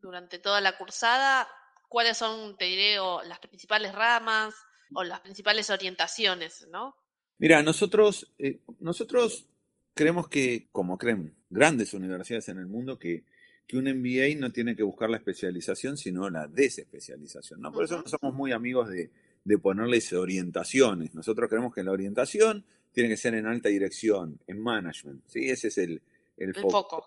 durante 0.00 0.38
toda 0.38 0.60
la 0.62 0.78
cursada, 0.78 1.46
¿cuáles 1.88 2.16
son, 2.16 2.56
te 2.56 2.64
diré, 2.64 2.96
las 3.26 3.40
principales 3.40 3.94
ramas 3.94 4.54
o 4.94 5.04
las 5.04 5.20
principales 5.20 5.68
orientaciones, 5.68 6.66
no? 6.70 6.96
Mira, 7.38 7.62
nosotros, 7.62 8.32
eh, 8.38 8.60
nosotros 8.78 9.46
creemos 9.92 10.28
que, 10.28 10.68
como 10.72 10.96
creen 10.96 11.36
grandes 11.50 11.92
universidades 11.92 12.48
en 12.48 12.58
el 12.58 12.66
mundo, 12.66 12.98
que 12.98 13.24
que 13.66 13.76
un 13.76 13.84
MBA 13.84 14.38
no 14.38 14.52
tiene 14.52 14.76
que 14.76 14.82
buscar 14.82 15.10
la 15.10 15.16
especialización, 15.16 15.96
sino 15.96 16.30
la 16.30 16.46
desespecialización. 16.46 17.60
¿no? 17.60 17.72
Por 17.72 17.84
eso 17.84 18.00
no 18.00 18.08
somos 18.08 18.34
muy 18.34 18.52
amigos 18.52 18.88
de, 18.88 19.10
ponerles 19.58 20.12
orientaciones. 20.12 21.14
Nosotros 21.14 21.48
creemos 21.48 21.74
que 21.74 21.82
la 21.82 21.92
orientación 21.92 22.64
tiene 22.92 23.08
que 23.10 23.16
ser 23.16 23.34
en 23.34 23.46
alta 23.46 23.68
dirección, 23.68 24.38
en 24.46 24.60
management. 24.60 25.22
¿sí? 25.26 25.48
Ese 25.48 25.68
es 25.68 25.78
el, 25.78 26.02
el, 26.36 26.54
foco. 26.54 27.04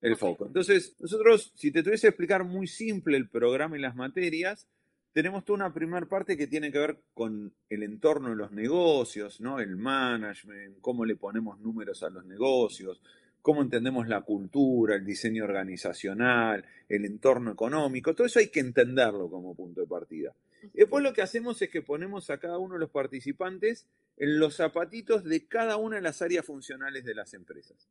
El 0.00 0.16
foco. 0.16 0.46
Entonces, 0.46 0.96
nosotros, 1.00 1.52
si 1.54 1.70
te 1.70 1.82
tuviese 1.82 2.02
que 2.02 2.08
explicar 2.10 2.44
muy 2.44 2.66
simple 2.66 3.16
el 3.16 3.28
programa 3.28 3.76
y 3.76 3.80
las 3.80 3.94
materias, 3.96 4.66
tenemos 5.12 5.44
toda 5.44 5.56
una 5.56 5.74
primera 5.74 6.06
parte 6.06 6.36
que 6.36 6.46
tiene 6.46 6.70
que 6.70 6.78
ver 6.78 7.02
con 7.14 7.52
el 7.68 7.82
entorno 7.82 8.30
de 8.30 8.36
los 8.36 8.52
negocios, 8.52 9.40
¿no? 9.40 9.58
El 9.58 9.76
management, 9.76 10.80
cómo 10.80 11.04
le 11.04 11.16
ponemos 11.16 11.58
números 11.58 12.02
a 12.02 12.10
los 12.10 12.24
negocios, 12.24 13.00
cómo 13.42 13.62
entendemos 13.62 14.08
la 14.08 14.22
cultura, 14.22 14.96
el 14.96 15.04
diseño 15.04 15.44
organizacional, 15.44 16.64
el 16.88 17.04
entorno 17.04 17.52
económico, 17.52 18.14
todo 18.14 18.26
eso 18.26 18.38
hay 18.38 18.48
que 18.48 18.60
entenderlo 18.60 19.30
como 19.30 19.54
punto 19.54 19.80
de 19.80 19.86
partida. 19.86 20.34
Después 20.74 21.02
lo 21.02 21.12
que 21.12 21.22
hacemos 21.22 21.60
es 21.62 21.70
que 21.70 21.82
ponemos 21.82 22.28
a 22.30 22.38
cada 22.38 22.58
uno 22.58 22.74
de 22.74 22.80
los 22.80 22.90
participantes 22.90 23.86
en 24.16 24.38
los 24.38 24.56
zapatitos 24.56 25.24
de 25.24 25.46
cada 25.46 25.76
una 25.76 25.96
de 25.96 26.02
las 26.02 26.20
áreas 26.20 26.44
funcionales 26.44 27.04
de 27.04 27.14
las 27.14 27.32
empresas. 27.32 27.88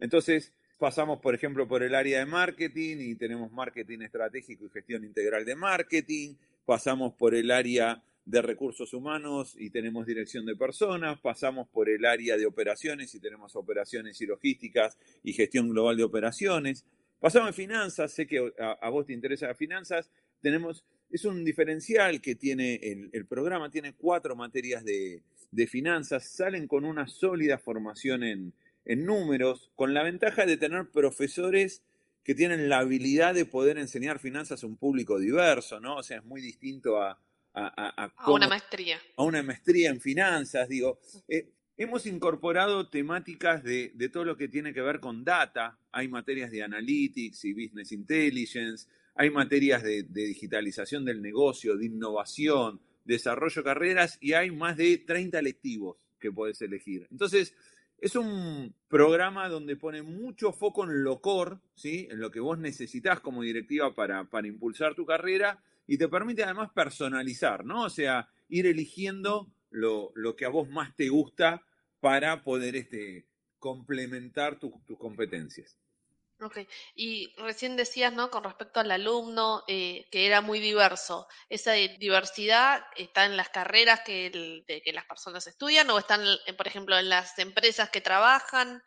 Entonces, 0.00 0.52
pasamos, 0.78 1.20
por 1.20 1.34
ejemplo, 1.34 1.68
por 1.68 1.82
el 1.82 1.94
área 1.94 2.18
de 2.18 2.26
marketing 2.26 2.96
y 2.98 3.14
tenemos 3.14 3.52
marketing 3.52 4.00
estratégico 4.00 4.66
y 4.66 4.70
gestión 4.70 5.04
integral 5.04 5.44
de 5.44 5.54
marketing, 5.54 6.34
pasamos 6.64 7.14
por 7.14 7.34
el 7.34 7.50
área 7.50 8.02
de 8.24 8.42
recursos 8.42 8.92
humanos 8.92 9.54
y 9.58 9.70
tenemos 9.70 10.06
dirección 10.06 10.46
de 10.46 10.56
personas, 10.56 11.20
pasamos 11.20 11.68
por 11.68 11.88
el 11.88 12.04
área 12.04 12.36
de 12.36 12.46
operaciones 12.46 13.14
y 13.14 13.20
tenemos 13.20 13.56
operaciones 13.56 14.20
y 14.20 14.26
logísticas 14.26 14.98
y 15.22 15.32
gestión 15.32 15.68
global 15.68 15.96
de 15.96 16.04
operaciones, 16.04 16.84
pasamos 17.18 17.48
en 17.48 17.54
finanzas, 17.54 18.12
sé 18.12 18.26
que 18.26 18.52
a, 18.58 18.88
vos 18.90 19.06
te 19.06 19.12
interesa 19.12 19.48
las 19.48 19.56
finanzas, 19.56 20.10
tenemos, 20.40 20.84
es 21.10 21.24
un 21.24 21.44
diferencial 21.44 22.20
que 22.20 22.34
tiene 22.34 22.76
el, 23.12 23.26
programa, 23.26 23.70
tiene 23.70 23.94
cuatro 23.94 24.36
materias 24.36 24.84
de, 24.84 25.22
finanzas, 25.66 26.24
salen 26.24 26.68
con 26.68 26.84
una 26.84 27.06
sólida 27.08 27.58
formación 27.58 28.22
en, 28.22 28.52
en 28.84 29.04
números, 29.04 29.70
con 29.74 29.92
la 29.92 30.02
ventaja 30.02 30.46
de 30.46 30.56
tener 30.56 30.88
profesores 30.90 31.82
que 32.22 32.34
tienen 32.34 32.68
la 32.68 32.78
habilidad 32.78 33.34
de 33.34 33.44
poder 33.44 33.78
enseñar 33.78 34.18
finanzas 34.18 34.62
a 34.62 34.66
un 34.66 34.76
público 34.76 35.18
diverso, 35.18 35.80
¿no? 35.80 35.96
O 35.96 36.02
sea, 36.02 36.18
es 36.18 36.24
muy 36.24 36.40
distinto 36.40 37.00
a... 37.00 37.18
A, 37.54 38.12
una 38.28 38.48
maestría. 38.48 39.00
A 39.16 39.24
una 39.24 39.42
maestría 39.42 39.90
en 39.90 40.00
finanzas, 40.00 40.68
digo. 40.68 41.00
Eh, 41.28 41.50
hemos 41.76 42.06
incorporado 42.06 42.88
temáticas 42.88 43.62
de, 43.64 43.92
todo 44.12 44.24
lo 44.24 44.36
que 44.36 44.48
tiene 44.48 44.72
que 44.72 44.82
ver 44.82 45.00
con 45.00 45.24
data. 45.24 45.78
Hay 45.92 46.08
materias 46.08 46.50
de 46.50 46.62
analytics 46.62 47.44
y 47.44 47.52
business 47.54 47.92
intelligence, 47.92 48.88
hay 49.14 49.30
materias 49.30 49.82
de, 49.82 50.04
de 50.04 50.26
digitalización 50.26 51.04
del 51.04 51.20
negocio, 51.20 51.76
de 51.76 51.86
innovación, 51.86 52.80
desarrollo 53.04 53.62
de 53.62 53.64
carreras 53.64 54.18
y 54.20 54.34
hay 54.34 54.50
más 54.50 54.76
de 54.76 54.98
30 54.98 55.42
lectivos 55.42 55.96
que 56.18 56.30
puedes 56.30 56.60
elegir. 56.62 57.08
Entonces, 57.10 57.54
es 57.98 58.16
un 58.16 58.74
programa 58.88 59.48
donde 59.48 59.76
pone 59.76 60.02
mucho 60.02 60.52
foco 60.52 60.84
en 60.84 61.02
lo 61.02 61.20
core, 61.20 61.56
¿sí? 61.74 62.08
en 62.10 62.20
lo 62.20 62.30
que 62.30 62.40
vos 62.40 62.58
necesitas 62.58 63.20
como 63.20 63.42
directiva 63.42 63.94
para, 63.94 64.24
para 64.24 64.46
impulsar 64.46 64.94
tu 64.94 65.04
carrera 65.04 65.62
y 65.86 65.98
te 65.98 66.08
permite 66.08 66.44
además 66.44 66.70
personalizar, 66.74 67.64
¿no? 67.64 67.84
O 67.84 67.90
sea, 67.90 68.28
ir 68.48 68.66
eligiendo 68.66 69.50
lo, 69.70 70.12
lo 70.14 70.36
que 70.36 70.44
a 70.44 70.48
vos 70.48 70.68
más 70.68 70.94
te 70.96 71.08
gusta 71.08 71.62
para 72.00 72.42
poder 72.42 72.76
este, 72.76 73.26
complementar 73.58 74.58
tus 74.58 74.72
competencias. 74.98 75.78
Ok, 76.42 76.60
y 76.94 77.34
recién 77.36 77.76
decías, 77.76 78.14
¿no? 78.14 78.30
Con 78.30 78.44
respecto 78.44 78.80
al 78.80 78.90
alumno, 78.90 79.62
eh, 79.68 80.08
que 80.10 80.26
era 80.26 80.40
muy 80.40 80.58
diverso. 80.58 81.28
¿Esa 81.50 81.72
diversidad 81.72 82.82
está 82.96 83.26
en 83.26 83.36
las 83.36 83.50
carreras 83.50 84.00
que, 84.00 84.64
que 84.66 84.92
las 84.94 85.04
personas 85.04 85.46
estudian 85.46 85.90
o 85.90 85.98
están, 85.98 86.22
por 86.56 86.66
ejemplo, 86.66 86.98
en 86.98 87.10
las 87.10 87.38
empresas 87.38 87.90
que 87.90 88.00
trabajan? 88.00 88.82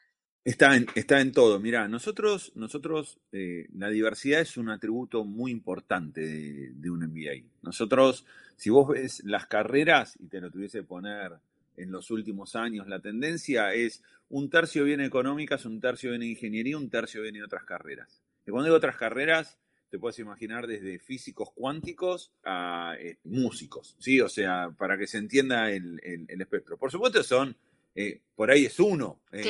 Está 0.46 0.76
en, 0.76 0.88
está 0.96 1.22
en 1.22 1.32
todo. 1.32 1.60
Mira, 1.60 1.88
nosotros, 1.88 2.52
nosotros 2.56 3.18
eh, 3.32 3.68
la 3.74 3.90
diversidad 3.90 4.42
es 4.42 4.58
un 4.58 4.70
atributo 4.70 5.24
muy 5.24 5.52
importante 5.52 6.22
de, 6.22 6.90
un 6.90 7.00
MBA. 7.00 7.48
Nosotros, 7.62 8.26
si 8.58 8.70
vos 8.70 8.90
ves 8.90 9.24
las 9.24 9.48
carreras, 9.48 10.18
y 10.20 10.28
te 10.28 10.42
lo 10.42 10.52
tuviese 10.52 10.80
que 10.80 10.84
poner 10.84 11.34
en 11.78 11.92
los 11.92 12.12
últimos 12.12 12.56
años. 12.56 12.88
La 12.88 13.00
tendencia 13.00 13.74
es 13.74 14.04
un 14.30 14.50
tercio 14.50 14.84
viene 14.84 15.06
económicas, 15.06 15.66
un 15.66 15.80
tercio 15.80 16.10
viene 16.10 16.28
ingeniería, 16.28 16.78
un 16.78 16.90
tercio 16.90 17.22
viene 17.22 17.44
otras 17.44 17.64
carreras. 17.64 18.22
Y 18.46 18.52
cuando 18.52 18.66
digo 18.66 18.78
otras 18.78 18.98
carreras, 18.98 19.58
te 19.90 20.00
puedes 20.00 20.18
imaginar 20.20 20.66
desde 20.66 21.00
físicos 21.00 21.50
cuánticos 21.54 22.32
a 22.44 22.96
eh, 23.00 23.18
músicos, 23.26 23.96
¿sí? 24.00 24.20
O 24.22 24.30
sea, 24.30 24.72
para 24.76 24.98
que 24.98 25.08
se 25.08 25.20
entienda 25.20 25.72
el, 25.72 26.00
espectro. 26.28 26.78
Por 26.78 26.92
supuesto 26.92 27.22
son, 27.24 27.56
eh, 27.96 28.22
por 28.36 28.50
ahí 28.50 28.66
es 28.66 28.80
uno 28.80 29.22
eh, 29.32 29.44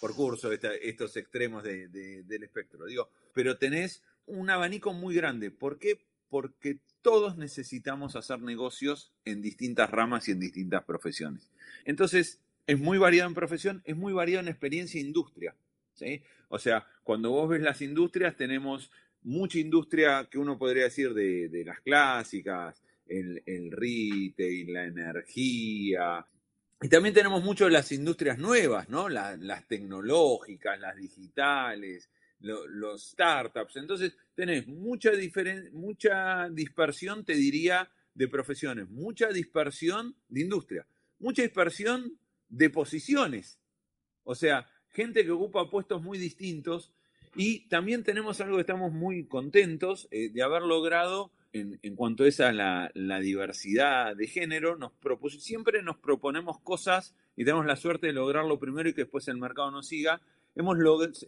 por 0.00 0.14
curso 0.14 0.52
estos 0.52 1.16
extremos 1.16 1.62
del 1.62 2.42
espectro, 2.42 2.84
digo, 2.86 3.10
pero 3.32 3.56
tenés 3.56 4.02
un 4.26 4.50
abanico 4.50 4.92
muy 4.92 5.14
grande. 5.14 5.50
¿Por 5.50 5.78
qué? 5.78 5.98
Porque 6.28 6.80
todos 7.00 7.36
necesitamos 7.36 8.16
hacer 8.16 8.40
negocios 8.40 9.12
en 9.24 9.40
distintas 9.40 9.90
ramas 9.90 10.28
y 10.28 10.32
en 10.32 10.40
distintas 10.40 10.84
profesiones. 10.84 11.50
Entonces, 11.84 12.40
es 12.66 12.78
muy 12.78 12.98
variado 12.98 13.28
en 13.28 13.34
profesión, 13.34 13.82
es 13.84 13.96
muy 13.96 14.12
variado 14.12 14.42
en 14.42 14.48
experiencia 14.48 15.00
e 15.00 15.04
industria. 15.04 15.54
¿sí? 15.94 16.22
O 16.48 16.58
sea, 16.58 16.86
cuando 17.04 17.30
vos 17.30 17.48
ves 17.48 17.62
las 17.62 17.80
industrias, 17.80 18.36
tenemos 18.36 18.90
mucha 19.22 19.58
industria 19.58 20.28
que 20.30 20.38
uno 20.38 20.58
podría 20.58 20.84
decir 20.84 21.14
de, 21.14 21.62
las 21.64 21.80
clásicas, 21.80 22.82
el, 23.06 23.42
el 23.46 23.70
retail, 23.70 24.72
la 24.72 24.84
energía, 24.84 26.26
y 26.82 26.88
también 26.88 27.14
tenemos 27.14 27.42
mucho 27.42 27.64
de 27.64 27.70
las 27.70 27.90
industrias 27.92 28.38
nuevas, 28.38 28.88
¿no? 28.88 29.08
las 29.08 29.66
tecnológicas, 29.66 30.78
las 30.78 30.96
digitales, 30.96 32.10
los 32.40 33.10
startups. 33.10 33.76
Entonces, 33.76 34.16
tenés 34.34 34.66
mucha, 34.66 35.10
mucha 35.72 36.48
dispersión, 36.50 37.24
te 37.24 37.34
diría, 37.34 37.90
de 38.14 38.28
profesiones, 38.28 38.88
mucha 38.88 39.28
dispersión 39.28 40.16
de 40.28 40.40
industria, 40.40 40.86
mucha 41.18 41.42
dispersión 41.42 42.18
de 42.48 42.70
posiciones. 42.70 43.58
O 44.24 44.34
sea, 44.34 44.68
gente 44.88 45.24
que 45.24 45.30
ocupa 45.30 45.70
puestos 45.70 46.02
muy 46.02 46.18
distintos. 46.18 46.92
Y 47.34 47.68
también 47.68 48.02
tenemos 48.02 48.40
algo 48.40 48.56
que 48.56 48.62
estamos 48.62 48.92
muy 48.92 49.26
contentos 49.26 50.08
eh, 50.10 50.30
de 50.30 50.42
haber 50.42 50.62
logrado 50.62 51.32
en, 51.82 51.96
cuanto 51.96 52.24
a 52.24 52.28
esa 52.28 52.52
la, 52.52 53.20
diversidad 53.20 54.16
de 54.16 54.26
género. 54.26 54.76
Nos 54.76 54.92
siempre 55.38 55.82
nos 55.82 55.96
proponemos 55.96 56.60
cosas 56.60 57.14
y 57.36 57.44
tenemos 57.44 57.66
la 57.66 57.76
suerte 57.76 58.08
de 58.08 58.12
lograrlo 58.12 58.58
primero 58.58 58.88
y 58.88 58.94
que 58.94 59.02
después 59.02 59.28
el 59.28 59.38
mercado 59.38 59.70
nos 59.70 59.88
siga 59.88 60.20
hemos 60.56 60.78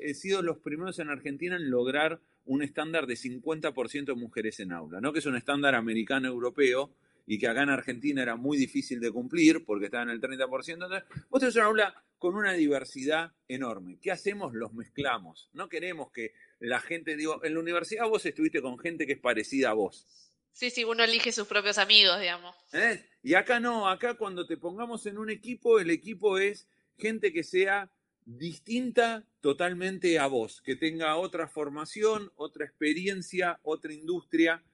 eh, 0.01 0.15
sido 0.15 0.43
los 0.43 0.59
primeros 0.59 0.99
en 0.99 1.11
Argentina 1.11 1.57
en 1.57 1.71
lograr 1.71 2.21
un 2.47 2.63
estándar 2.63 3.07
de 3.07 3.15
50% 3.15 4.07
de 4.07 4.15
mujeres 4.15 4.59
en 4.59 4.73
aula, 4.73 5.01
¿no? 5.01 5.13
que 5.13 5.19
es 5.19 5.27
un 5.27 5.37
estándar 5.37 5.75
americano-europeo 5.75 6.91
y 7.31 7.39
que 7.39 7.47
acá 7.47 7.63
en 7.63 7.69
Argentina 7.69 8.23
era 8.23 8.37
muy 8.37 8.57
difícil 8.57 9.01
de 9.01 9.13
cumplir 9.13 9.63
porque 9.67 9.85
estaba 9.85 10.05
en 10.05 10.09
el 10.09 10.21
30%. 10.21 10.73
Entonces, 10.73 11.05
vos 11.29 11.39
tenés 11.39 11.57
una 11.57 11.67
aula 11.67 12.05
con 12.17 12.35
una 12.35 12.55
diversidad 12.55 13.33
enorme. 13.47 13.99
¿Qué 14.01 14.11
hacemos? 14.11 14.55
Los 14.55 14.73
mezclamos. 14.73 15.51
No 15.53 15.69
queremos 15.69 16.11
que 16.11 16.33
la 16.59 16.81
gente, 16.81 17.17
digo, 17.17 17.45
en 17.45 17.53
la 17.53 17.61
universidad 17.61 18.09
vos 18.09 18.25
estuviste 18.25 18.63
con 18.63 18.79
gente 18.79 19.07
que 19.07 19.13
es 19.13 19.21
parecida 19.21 19.71
a 19.71 19.75
vos. 19.75 20.07
Sí, 20.53 20.71
sí, 20.71 20.85
uno 20.85 21.05
elige 21.05 21.31
sus 21.31 21.47
propios 21.47 21.77
amigos, 21.77 22.19
digamos. 22.19 22.57
¿Eh? 22.73 23.05
Y 23.23 23.35
acá 23.35 23.61
no, 23.61 23.89
acá 23.89 24.15
cuando 24.15 24.47
te 24.47 24.57
pongamos 24.57 25.05
en 25.05 25.19
un 25.19 25.29
equipo, 25.29 25.79
el 25.79 25.91
equipo 25.91 26.39
es 26.39 26.67
gente 26.97 27.31
que 27.31 27.45
sea 27.45 27.93
distinta 28.25 29.27
totalmente 29.43 30.19
a 30.19 30.27
vos, 30.29 30.63
que 30.63 30.77
tenga 30.77 31.17
otra 31.17 31.47
formación, 31.47 32.33
otra 32.37 32.65
experiencia, 32.65 33.61
otra 33.63 33.93
industria, 33.93 34.65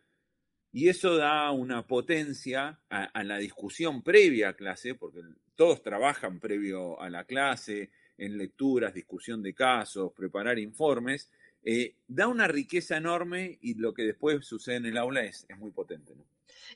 y 0.75 0.89
eso 0.89 1.17
da 1.17 1.53
una 1.53 1.87
potencia 1.87 2.81
a, 2.91 3.23
la 3.23 3.39
discusión 3.39 4.03
previa 4.03 4.49
a 4.49 4.57
clase, 4.57 4.97
porque 4.97 5.21
todos 5.55 5.85
trabajan 5.85 6.41
previo 6.41 7.01
a 7.01 7.09
la 7.09 7.23
clase, 7.23 7.93
en 8.19 8.37
lecturas, 8.37 8.93
discusión 8.93 9.41
de 9.41 9.55
casos, 9.55 10.13
preparar 10.13 10.59
informes, 10.59 11.31
eh, 11.63 11.95
da 12.09 12.27
una 12.27 12.49
riqueza 12.49 12.97
enorme 12.97 13.57
y 13.63 13.75
lo 13.75 13.95
que 13.95 14.03
después 14.03 14.45
sucede 14.45 14.77
en 14.77 14.87
el 14.87 14.97
aula 14.97 15.23
es, 15.23 15.47
es 15.49 15.57
muy 15.57 15.71
potente. 15.71 16.13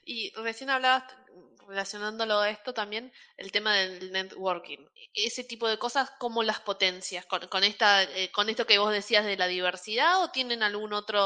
Y 0.04 0.32
recién 0.36 0.70
hablabas, 0.70 1.12
relacionándolo 1.66 2.38
a 2.38 2.50
esto 2.50 2.72
también, 2.72 3.12
el 3.36 3.50
tema 3.50 3.74
del 3.74 4.12
networking. 4.12 4.78
Ese 5.12 5.42
tipo 5.42 5.68
de 5.68 5.76
cosas, 5.76 6.12
¿cómo 6.20 6.44
las 6.44 6.60
potencias? 6.60 7.26
¿Con, 7.26 7.64
esta, 7.64 8.04
eh, 8.04 8.30
¿Con 8.30 8.48
esto 8.48 8.64
que 8.64 8.78
vos 8.78 8.92
decías 8.92 9.24
de 9.24 9.36
la 9.36 9.48
diversidad 9.48 10.22
o 10.22 10.30
tienen 10.30 10.62
alguna 10.62 10.98
otra 10.98 11.20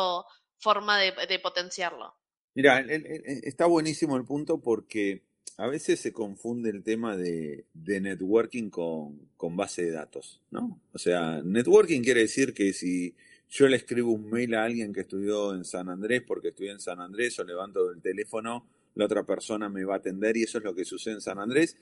forma 0.59 0.97
de, 0.99 1.39
potenciarlo? 1.39 2.17
Mira, 2.55 2.81
está 2.81 3.67
buenísimo 3.67 4.17
el 4.17 4.25
punto 4.25 4.61
porque 4.61 5.23
a 5.57 5.67
veces 5.67 6.01
se 6.01 6.13
confunde 6.13 6.71
el 6.71 6.83
tema 6.83 7.17
de, 7.17 7.67
networking 7.75 8.71
con, 8.71 9.29
base 9.57 9.85
de 9.85 9.91
datos, 9.91 10.41
¿no? 10.51 10.81
O 10.93 10.99
sea, 10.99 11.43
networking 11.43 12.03
quiere 12.03 12.21
decir 12.21 12.55
que 12.55 12.73
si 12.73 13.15
yo 13.49 13.69
le 13.69 13.77
escribo 13.77 14.13
un 14.13 14.31
mail 14.31 14.55
a 14.55 14.65
alguien 14.65 14.93
que 14.93 15.03
estudió 15.03 15.55
en 15.55 15.65
San 15.65 15.89
Andrés 15.89 16.23
porque 16.27 16.49
estudié 16.49 16.73
en 16.73 16.81
San 16.81 17.01
Andrés 17.01 17.39
o 17.39 17.45
levanto 17.45 17.91
el 17.91 18.01
teléfono, 18.01 18.67
la 18.95 19.05
otra 19.05 19.25
persona 19.25 19.69
me 19.69 19.85
va 19.85 19.95
a 19.95 19.99
atender 19.99 20.37
y 20.37 20.43
eso 20.43 20.59
es 20.59 20.65
lo 20.65 20.75
que 20.75 20.85
sucede 20.85 21.15
en 21.15 21.21
San 21.21 21.39
Andrés. 21.39 21.77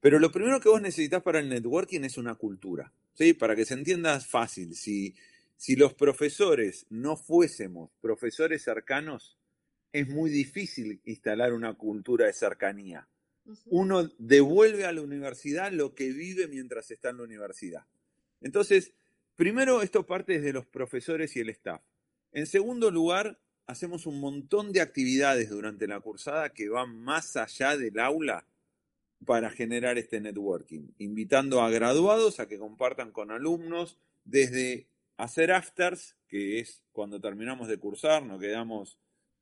Pero 0.00 0.18
lo 0.18 0.30
primero 0.30 0.60
que 0.60 0.68
vos 0.68 0.80
necesitas 0.80 1.22
para 1.22 1.40
el 1.40 1.48
networking 1.48 2.02
es 2.02 2.18
una 2.18 2.34
cultura, 2.34 2.92
¿sí? 3.14 3.32
Para 3.34 3.56
que 3.56 3.64
se 3.64 3.74
entienda 3.74 4.20
fácil, 4.20 4.74
si, 4.74 5.14
si 5.56 5.76
los 5.76 5.94
profesores 5.94 6.86
no 6.90 7.16
fuésemos 7.16 7.90
profesores 8.00 8.62
cercanos, 8.62 9.38
es 9.92 10.08
muy 10.08 10.30
difícil 10.30 11.00
instalar 11.04 11.52
una 11.52 11.74
cultura 11.74 12.26
de 12.26 12.32
cercanía. 12.32 13.08
Uno 13.66 14.08
devuelve 14.18 14.84
a 14.84 14.92
la 14.92 15.00
universidad 15.00 15.72
lo 15.72 15.94
que 15.94 16.12
vive 16.12 16.48
mientras 16.48 16.90
está 16.90 17.10
en 17.10 17.18
la 17.18 17.22
universidad. 17.24 17.84
Entonces, 18.40 18.92
Primero, 19.38 19.82
esto 19.82 20.04
parte 20.04 20.32
desde 20.32 20.52
los 20.52 20.66
profesores 20.66 21.36
y 21.36 21.38
el 21.38 21.50
staff. 21.50 21.80
En 22.32 22.48
segundo 22.48 22.90
lugar, 22.90 23.38
hacemos 23.68 24.04
un 24.06 24.18
montón 24.18 24.72
de 24.72 24.80
actividades 24.80 25.48
durante 25.48 25.86
la 25.86 26.00
cursada 26.00 26.48
que 26.48 26.68
van 26.68 26.98
más 26.98 27.36
allá 27.36 27.76
del 27.76 28.00
aula 28.00 28.44
para 29.24 29.50
generar 29.50 29.96
este 29.96 30.20
networking, 30.20 30.88
invitando 30.98 31.62
a 31.62 31.70
graduados 31.70 32.40
a 32.40 32.48
que 32.48 32.58
compartan 32.58 33.12
con 33.12 33.30
alumnos, 33.30 33.96
desde 34.24 34.88
hacer 35.16 35.52
afters, 35.52 36.16
que 36.26 36.58
es 36.58 36.82
cuando 36.90 37.20
terminamos 37.20 37.68
de 37.68 37.78
cursar, 37.78 38.24
nos 38.24 38.40
quedamos 38.40 38.98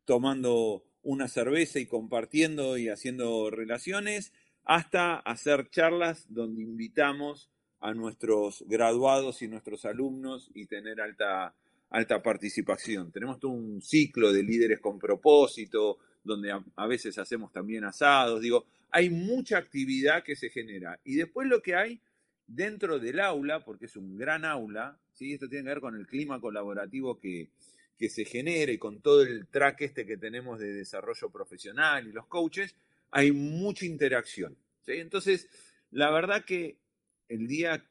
tomando 0.06 0.84
una 1.02 1.28
cerveza 1.28 1.78
y 1.78 1.86
compartiendo 1.86 2.78
y 2.78 2.88
haciendo 2.88 3.50
relaciones, 3.50 4.32
hasta 4.64 5.16
hacer 5.16 5.68
charlas 5.70 6.26
donde 6.32 6.62
invitamos 6.62 7.50
a 7.80 7.92
nuestros 7.92 8.64
graduados 8.66 9.42
y 9.42 9.48
nuestros 9.48 9.84
alumnos 9.84 10.50
y 10.54 10.66
tener 10.66 11.00
alta, 11.00 11.54
alta 11.90 12.22
participación. 12.22 13.12
Tenemos 13.12 13.38
todo 13.38 13.52
un 13.52 13.82
ciclo 13.82 14.32
de 14.32 14.42
líderes 14.42 14.80
con 14.80 14.98
propósito, 14.98 15.98
donde 16.24 16.50
a, 16.50 16.86
veces 16.86 17.18
hacemos 17.18 17.52
también 17.52 17.84
asados, 17.84 18.40
digo, 18.40 18.66
hay 18.90 19.10
mucha 19.10 19.58
actividad 19.58 20.24
que 20.24 20.34
se 20.34 20.50
genera. 20.50 20.98
Y 21.04 21.14
después 21.14 21.46
lo 21.46 21.62
que 21.62 21.76
hay 21.76 22.00
dentro 22.46 22.98
del 22.98 23.20
aula, 23.20 23.64
porque 23.64 23.86
es 23.86 23.96
un 23.96 24.16
gran 24.16 24.44
aula, 24.44 24.98
¿sí? 25.12 25.34
esto 25.34 25.48
tiene 25.48 25.64
que 25.64 25.70
ver 25.70 25.80
con 25.80 25.94
el 25.94 26.06
clima 26.06 26.40
colaborativo 26.40 27.18
que, 27.18 27.50
que 27.96 28.08
se 28.08 28.24
genere 28.24 28.78
con 28.78 29.00
todo 29.00 29.22
el 29.22 29.46
track 29.46 29.82
este 29.82 30.06
que 30.06 30.16
tenemos 30.16 30.58
de 30.58 30.72
desarrollo 30.72 31.30
profesional 31.30 32.06
y 32.06 32.12
los 32.12 32.26
coaches, 32.26 32.74
hay 33.10 33.32
mucha 33.32 33.86
interacción. 33.86 34.56
Entonces, 34.86 35.48
la 35.90 36.10
verdad 36.10 36.44
que 36.44 36.76
el 37.28 37.46
día, 37.46 37.84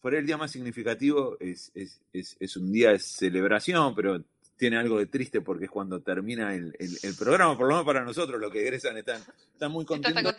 por 0.00 0.14
el 0.14 0.26
día 0.26 0.36
más 0.36 0.50
significativo 0.50 1.36
es, 1.40 1.72
es, 1.74 2.56
un 2.56 2.72
día 2.72 2.90
de 2.90 2.98
celebración, 2.98 3.94
pero 3.94 4.24
tiene 4.62 4.76
algo 4.76 5.00
de 5.00 5.06
triste 5.06 5.40
porque 5.40 5.64
es 5.64 5.70
cuando 5.72 6.02
termina 6.02 6.54
el, 6.54 6.72
programa, 7.18 7.58
por 7.58 7.66
lo 7.66 7.74
menos 7.74 7.84
para 7.84 8.04
nosotros, 8.04 8.40
los 8.40 8.52
que 8.52 8.62
egresan 8.62 8.96
están, 8.96 9.20
están 9.52 9.72
muy 9.72 9.84
contentos. 9.84 10.36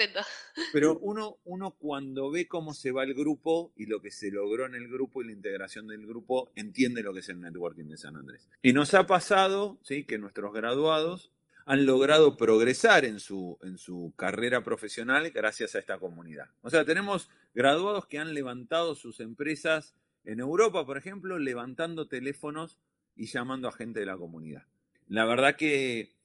Pero 0.72 0.98
uno, 1.00 1.40
uno 1.44 1.72
cuando 1.72 2.32
ve 2.32 2.48
cómo 2.48 2.74
se 2.74 2.94
va 2.94 3.04
el 3.04 3.16
grupo 3.16 3.74
y 3.76 3.86
lo 3.86 4.02
que 4.02 4.12
se 4.12 4.32
logró 4.32 4.66
en 4.66 4.76
el 4.76 4.88
grupo 4.88 5.22
y 5.22 5.26
la 5.26 5.34
integración 5.34 5.88
del 5.88 6.08
grupo, 6.08 6.54
entiende 6.56 7.04
lo 7.04 7.14
que 7.14 7.20
es 7.20 7.28
el 7.28 7.42
networking 7.42 7.84
de 7.90 7.98
San 7.98 8.16
Andrés. 8.16 8.48
Y 8.62 8.72
nos 8.72 8.94
ha 8.94 9.06
pasado 9.08 9.78
¿sí? 9.84 10.06
que 10.06 10.18
nuestros 10.18 10.54
graduados 10.54 11.34
han 11.66 11.86
logrado 11.86 12.38
progresar 12.38 13.04
en 13.04 13.20
su, 13.20 13.60
en 13.62 13.78
su 13.78 14.14
carrera 14.16 14.64
profesional 14.64 15.32
gracias 15.32 15.76
a 15.76 15.80
esta 15.80 16.00
comunidad. 16.00 16.48
O 16.62 16.70
sea, 16.70 16.86
tenemos 16.86 17.30
graduados 17.54 18.08
que 18.08 18.20
han 18.20 18.34
levantado 18.34 18.96
sus 18.96 19.20
empresas 19.20 19.96
en 20.24 20.40
Europa, 20.40 20.86
por 20.86 20.98
ejemplo, 20.98 21.38
levantando 21.40 22.08
teléfonos 22.08 22.78
y 23.16 23.26
llamando 23.28 23.68
a 23.68 23.72
gente 23.72 24.00
de 24.00 24.06
la 24.06 24.18
comunidad. 24.18 24.64
La 25.08 25.26
verdad 25.26 25.56
que 25.56 26.16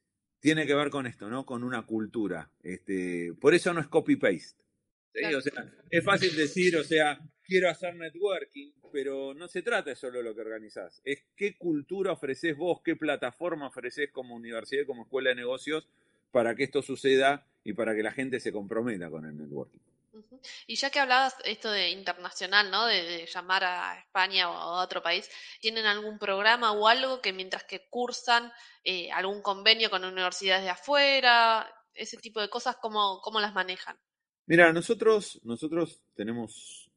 tiene 0.41 0.67
que 0.67 0.75
ver 0.75 0.91
con 0.91 1.07
esto, 1.07 1.29
¿no? 1.29 1.45
Con 1.45 1.65
una 1.65 1.85
cultura. 1.85 2.51
Este, 2.63 3.33
por 3.41 3.55
eso 3.55 3.73
no 3.73 3.81
es 3.81 3.89
copy-paste. 3.89 4.63
O 5.37 5.41
sea, 5.41 5.65
es 5.91 6.05
fácil 6.05 6.37
decir, 6.37 6.77
o 6.77 6.85
sea, 6.85 7.19
quiero 7.43 7.69
hacer 7.69 7.97
networking, 7.97 8.73
pero 8.93 9.35
no 9.35 9.49
se 9.49 9.63
trata 9.63 9.91
de 9.91 9.97
solo 9.97 10.23
lo 10.23 10.35
que 10.35 10.43
organizás. 10.43 11.01
Es 11.05 11.25
qué 11.35 11.57
cultura 11.57 12.13
ofreces 12.13 12.57
vos, 12.57 12.81
qué 12.85 12.95
plataforma 12.95 13.67
ofreces 13.67 14.11
como 14.13 14.37
universidad, 14.37 14.87
como 14.87 15.03
escuela 15.03 15.31
de 15.31 15.37
negocios, 15.37 15.89
para 16.31 16.55
que 16.55 16.65
esto 16.65 16.83
suceda 16.83 17.47
y 17.65 17.73
para 17.73 17.97
que 17.97 18.03
la 18.03 18.13
gente 18.13 18.39
se 18.39 18.53
comprometa 18.53 19.11
con 19.11 19.25
el 19.25 19.37
networking. 19.37 19.81
Y 20.67 20.77
ya 20.77 20.91
que 20.91 21.01
hablabas 21.01 21.37
esto 21.45 21.71
de 21.71 21.91
internacional, 21.91 22.71
¿no? 22.71 22.87
De, 22.87 23.27
llamar 23.27 23.65
a 23.65 23.99
España 23.99 24.51
o 24.51 24.55
a 24.55 24.83
otro 24.83 25.03
país, 25.03 25.29
¿tienen 25.61 25.87
algún 25.87 26.19
programa 26.19 26.73
o 26.73 26.89
algo 26.89 27.21
que 27.21 27.33
mientras 27.33 27.65
que 27.65 27.89
cursan 27.89 28.53
eh, 28.85 29.11
algún 29.13 29.43
convenio 29.43 29.91
con 29.91 30.05
universidades 30.05 30.65
de 30.65 30.71
afuera, 30.71 31.69
ese 31.95 32.17
tipo 32.17 32.41
de 32.41 32.49
cosas, 32.49 32.77
cómo, 32.77 33.21
cómo 33.23 33.41
las 33.41 33.55
manejan? 33.55 33.97
Mira, 34.47 34.73
nosotros, 34.73 35.41
nosotros 35.45 36.01
tenemos 36.15 36.89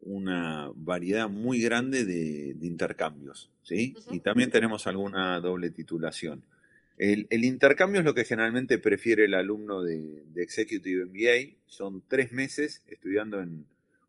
una 0.00 0.70
variedad 0.74 1.28
muy 1.28 1.60
grande 1.60 2.04
de, 2.04 2.56
intercambios, 2.66 3.50
¿sí? 3.62 3.96
Y 4.10 4.20
también 4.20 4.50
tenemos 4.50 4.86
alguna 4.86 5.40
doble 5.40 5.70
titulación. 5.70 6.44
El, 6.98 7.44
intercambio 7.44 8.00
es 8.00 8.04
lo 8.04 8.14
que 8.14 8.24
generalmente 8.24 8.78
prefiere 8.78 9.26
el 9.26 9.34
alumno 9.34 9.82
de, 9.82 10.24
Executive 10.34 11.06
MBA. 11.06 11.56
Son 11.66 12.02
tres 12.08 12.32
meses 12.32 12.82
estudiando 12.88 13.40
en 13.40 13.66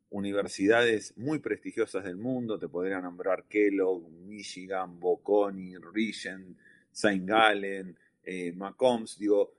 universidades 0.10 1.16
muy 1.16 1.38
prestigiosas 1.38 2.04
del 2.04 2.18
mundo. 2.18 2.58
Te 2.58 2.68
podría 2.68 3.00
nombrar 3.00 3.46
Kellogg, 3.48 4.10
Michigan, 4.26 5.00
Bocconi, 5.00 5.76
Regent, 5.78 6.58
St. 6.92 7.22
Gallen, 7.26 7.96
eh, 8.24 8.54
Macomb. 8.54 9.08
Digo, 9.20 9.54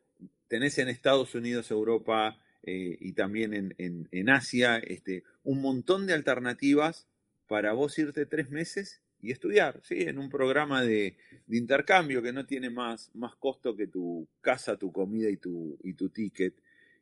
tenés 0.49 0.79
en 0.79 0.88
Estados 0.88 1.37
Unidos, 1.37 1.71
Europa 1.71 2.37
eh, 2.64 2.97
y 3.01 3.12
también 3.12 3.55
en, 3.55 4.09
en, 4.11 4.29
Asia 4.29 4.79
este, 4.79 5.23
un 5.45 5.62
montón 5.62 6.09
de 6.09 6.14
alternativas 6.14 7.07
para 7.47 7.75
vos 7.75 7.97
irte 7.97 8.27
tres 8.27 8.51
meses 8.51 9.01
y 9.22 9.33
estudiar, 9.33 9.80
¿sí? 9.83 10.02
En 10.02 10.18
un 10.18 10.28
programa 10.28 10.83
de, 10.83 11.16
intercambio 11.48 12.22
que 12.22 12.33
no 12.33 12.46
tiene 12.46 12.70
más, 12.70 13.11
más 13.14 13.35
costo 13.37 13.74
que 13.74 13.87
tu 13.87 14.26
casa, 14.40 14.76
tu 14.76 14.92
comida 14.92 15.28
y 15.28 15.37
tu, 15.37 15.78
y 15.83 15.94
tu 15.94 16.09
ticket. 16.11 16.54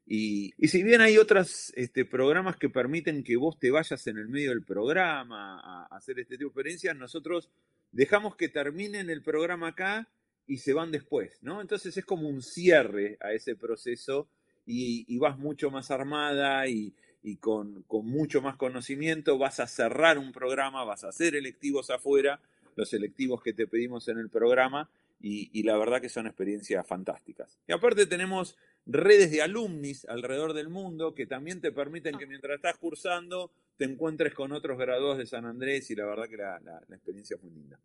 Y, 0.07 0.55
si 0.67 0.83
bien 0.83 1.03
hay 1.03 1.19
otros 1.19 1.73
este, 1.77 2.05
programas 2.05 2.57
que 2.57 2.71
permiten 2.71 3.23
que 3.23 3.37
vos 3.37 3.59
te 3.59 3.71
vayas 3.71 4.07
en 4.07 4.17
el 4.17 4.29
medio 4.29 4.51
del 4.51 4.63
programa 4.63 5.61
a, 5.61 5.97
hacer 5.97 6.19
este 6.19 6.37
tipo 6.37 6.45
de 6.45 6.53
experiencias, 6.53 6.97
nosotros 6.97 7.51
dejamos 7.93 8.37
que 8.37 8.49
terminen 8.49 9.11
el 9.11 9.23
programa 9.23 9.69
acá 9.69 10.09
y 10.47 10.59
se 10.59 10.73
van 10.73 10.91
después, 10.91 11.39
¿no? 11.43 11.61
Entonces 11.61 11.95
es 11.97 12.05
como 12.07 12.29
un 12.29 12.43
cierre 12.43 13.19
a 13.21 13.33
ese 13.35 13.55
proceso 13.55 14.31
y, 14.65 15.05
y 15.07 15.19
vas 15.19 15.39
mucho 15.39 15.71
más 15.71 15.91
armada 15.91 16.67
y, 16.67 16.95
y 17.23 17.37
con, 17.37 17.85
mucho 17.89 18.41
más 18.41 18.57
conocimiento 18.57 19.39
vas 19.39 19.61
a 19.61 19.67
cerrar 19.67 20.19
un 20.19 20.33
programa, 20.33 20.85
vas 20.85 21.05
a 21.05 21.09
hacer 21.09 21.35
electivos 21.35 21.91
afuera, 21.91 22.41
los 22.77 22.93
electivos 22.93 23.43
que 23.43 23.53
te 23.53 23.67
pedimos 23.67 24.09
en 24.09 24.19
el 24.19 24.29
programa, 24.29 24.89
y, 25.21 25.65
la 25.65 25.77
verdad 25.77 26.01
que 26.01 26.09
son 26.09 26.29
experiencias 26.29 26.87
fantásticas. 26.87 27.59
Y 27.67 27.73
aparte 27.73 28.07
tenemos 28.07 28.57
redes 28.87 29.33
de 29.33 29.43
alumnis 29.43 30.05
alrededor 30.05 30.53
del 30.53 30.69
mundo 30.69 31.13
que 31.13 31.27
también 31.27 31.61
te 31.61 31.73
permiten 31.73 32.17
que 32.17 32.27
mientras 32.27 32.55
estás 32.55 32.77
cursando 32.77 33.51
te 33.77 33.85
encuentres 33.85 34.33
con 34.33 34.53
otros 34.53 34.79
graduados 34.79 35.19
de 35.19 35.27
San 35.27 35.45
Andrés 35.45 35.91
y 35.91 35.97
la 35.97 36.07
verdad 36.07 36.29
que 36.29 36.37
la, 36.37 36.61
la 36.61 36.97
experiencia 36.97 37.35
es 37.35 37.43
muy 37.43 37.53
linda. 37.53 37.81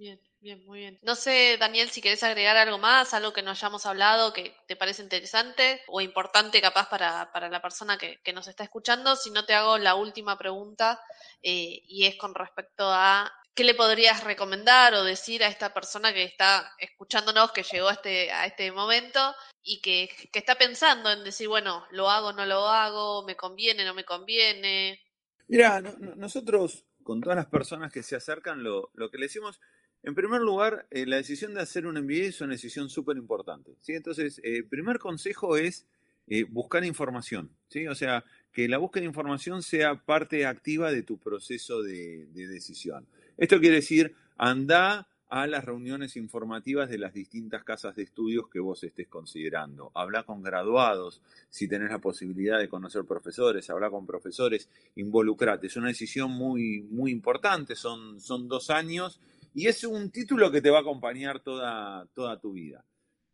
Bien, 0.00 0.18
bien, 0.40 0.64
muy 0.64 0.78
bien. 0.78 0.98
No 1.02 1.14
sé, 1.14 1.58
Daniel, 1.60 1.90
si 1.90 2.00
querés 2.00 2.22
agregar 2.22 2.56
algo 2.56 2.78
más, 2.78 3.12
algo 3.12 3.34
que 3.34 3.42
no 3.42 3.50
hayamos 3.50 3.84
hablado, 3.84 4.32
que 4.32 4.56
te 4.66 4.74
parece 4.74 5.02
interesante 5.02 5.82
o 5.88 6.00
importante 6.00 6.62
capaz 6.62 6.88
para, 6.88 7.30
para 7.32 7.50
la 7.50 7.60
persona 7.60 7.98
que, 7.98 8.18
nos 8.32 8.48
está 8.48 8.64
escuchando. 8.64 9.14
Si 9.14 9.30
no, 9.30 9.44
te 9.44 9.52
hago 9.52 9.76
la 9.76 9.96
última 9.96 10.38
pregunta 10.38 10.98
eh, 11.42 11.82
y 11.86 12.06
es 12.06 12.16
con 12.16 12.34
respecto 12.34 12.90
a 12.90 13.30
qué 13.54 13.62
le 13.62 13.74
podrías 13.74 14.24
recomendar 14.24 14.94
o 14.94 15.04
decir 15.04 15.44
a 15.44 15.48
esta 15.48 15.74
persona 15.74 16.14
que 16.14 16.24
está 16.24 16.72
escuchándonos, 16.78 17.52
que 17.52 17.62
llegó 17.62 17.88
a 17.88 17.92
este, 17.92 18.32
a 18.32 18.46
este 18.46 18.72
momento 18.72 19.34
y 19.62 19.82
que, 19.82 20.08
está 20.32 20.54
pensando 20.54 21.12
en 21.12 21.24
decir, 21.24 21.46
bueno, 21.46 21.84
lo 21.90 22.08
hago, 22.08 22.32
no 22.32 22.46
lo 22.46 22.66
hago, 22.68 23.22
me 23.26 23.36
conviene, 23.36 23.84
no 23.84 23.92
me 23.92 24.06
conviene. 24.06 24.98
Mira, 25.46 25.82
nosotros 25.82 26.86
con 27.02 27.20
todas 27.20 27.36
las 27.36 27.46
personas 27.48 27.92
que 27.92 28.02
se 28.02 28.16
acercan, 28.16 28.62
lo, 28.62 28.90
lo 28.94 29.10
que 29.10 29.18
le 29.18 29.26
decimos 29.26 29.60
en 30.02 30.14
primer 30.14 30.40
lugar, 30.40 30.86
eh, 30.90 31.04
la 31.04 31.16
decisión 31.16 31.52
de 31.52 31.60
hacer 31.60 31.86
un 31.86 31.98
MBA 32.00 32.28
es 32.28 32.40
una 32.40 32.52
decisión 32.52 32.88
súper 32.88 33.16
importante. 33.16 33.76
¿sí? 33.80 33.92
Entonces, 33.92 34.40
el 34.42 34.56
eh, 34.56 34.62
primer 34.62 34.98
consejo 34.98 35.56
es 35.56 35.86
eh, 36.26 36.44
buscar 36.44 36.84
información. 36.84 37.50
¿sí? 37.68 37.86
O 37.86 37.94
sea, 37.94 38.24
que 38.52 38.68
la 38.68 38.78
búsqueda 38.78 39.02
de 39.02 39.08
información 39.08 39.62
sea 39.62 39.96
parte 39.96 40.46
activa 40.46 40.90
de 40.90 41.02
tu 41.02 41.18
proceso 41.18 41.82
de, 41.82 42.26
decisión. 42.32 43.06
Esto 43.36 43.60
quiere 43.60 43.76
decir, 43.76 44.14
anda 44.38 45.06
a 45.28 45.46
las 45.46 45.64
reuniones 45.64 46.16
informativas 46.16 46.88
de 46.88 46.98
las 46.98 47.12
distintas 47.12 47.62
casas 47.62 47.94
de 47.94 48.02
estudios 48.02 48.48
que 48.48 48.58
vos 48.58 48.82
estés 48.82 49.06
considerando. 49.06 49.92
Habla 49.94 50.24
con 50.24 50.42
graduados, 50.42 51.22
si 51.50 51.68
tenés 51.68 51.90
la 51.90 52.00
posibilidad 52.00 52.58
de 52.58 52.68
conocer 52.68 53.04
profesores, 53.04 53.70
habla 53.70 53.90
con 53.90 54.06
profesores, 54.06 54.68
involucrate. 54.96 55.68
Es 55.68 55.76
una 55.76 55.88
decisión 55.88 56.32
muy, 56.32 56.80
muy 56.90 57.12
importante, 57.12 57.76
son, 57.76 58.18
son 58.18 58.48
dos 58.48 58.70
años 58.70 59.20
y 59.54 59.66
es 59.66 59.84
un 59.84 60.10
título 60.10 60.50
que 60.50 60.60
te 60.60 60.70
va 60.70 60.78
a 60.78 60.82
acompañar 60.82 61.40
toda, 61.40 62.06
toda 62.14 62.40
tu 62.40 62.52
vida. 62.52 62.84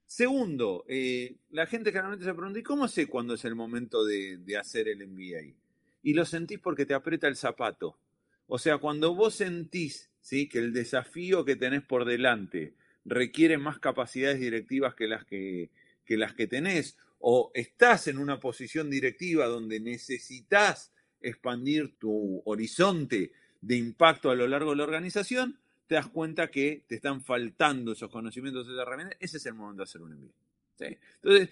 Segundo, 0.06 0.84
eh, 0.88 1.36
la 1.50 1.66
gente 1.66 1.90
generalmente 1.90 2.24
se 2.24 2.32
pregunta, 2.32 2.60
¿y 2.60 2.62
cómo 2.62 2.86
sé 2.86 3.08
cuándo 3.08 3.34
es 3.34 3.44
el 3.44 3.56
momento 3.56 4.04
de, 4.04 4.56
hacer 4.58 4.88
el 4.88 5.06
MBA? 5.06 5.54
Y 6.02 6.14
lo 6.14 6.24
sentís 6.24 6.60
porque 6.60 6.86
te 6.86 6.94
aprieta 6.94 7.26
el 7.26 7.36
zapato. 7.36 7.98
O 8.46 8.58
sea, 8.58 8.78
cuando 8.78 9.14
vos 9.16 9.34
sentís 9.34 10.08
¿sí? 10.20 10.48
que 10.48 10.60
el 10.60 10.72
desafío 10.72 11.44
que 11.44 11.56
tenés 11.56 11.82
por 11.82 12.04
delante 12.04 12.74
requiere 13.04 13.58
más 13.58 13.80
capacidades 13.80 14.38
directivas 14.38 14.94
que 14.94 15.08
las 15.08 15.24
que, 15.24 15.70
que 16.04 16.16
las 16.16 16.34
que 16.34 16.46
tenés, 16.46 16.96
o 17.18 17.50
estás 17.54 18.06
en 18.06 18.18
una 18.18 18.38
posición 18.38 18.88
directiva 18.88 19.46
donde 19.46 19.80
necesitas 19.80 20.92
expandir 21.20 21.98
tu 21.98 22.42
horizonte 22.44 23.32
de 23.60 23.76
impacto 23.76 24.30
a 24.30 24.36
lo 24.36 24.46
largo 24.46 24.70
de 24.70 24.76
la 24.76 24.84
organización, 24.84 25.58
te 25.86 25.94
das 25.94 26.08
cuenta 26.08 26.50
que 26.50 26.84
te 26.86 26.96
están 26.96 27.22
faltando 27.22 27.92
esos 27.92 28.10
conocimientos, 28.10 28.66
esas 28.66 28.80
herramientas, 28.80 29.16
ese 29.20 29.36
es 29.36 29.46
el 29.46 29.54
momento 29.54 29.78
de 29.78 29.84
hacer 29.84 30.02
un 30.02 30.12
envío. 30.12 30.32
Entonces, 30.78 31.50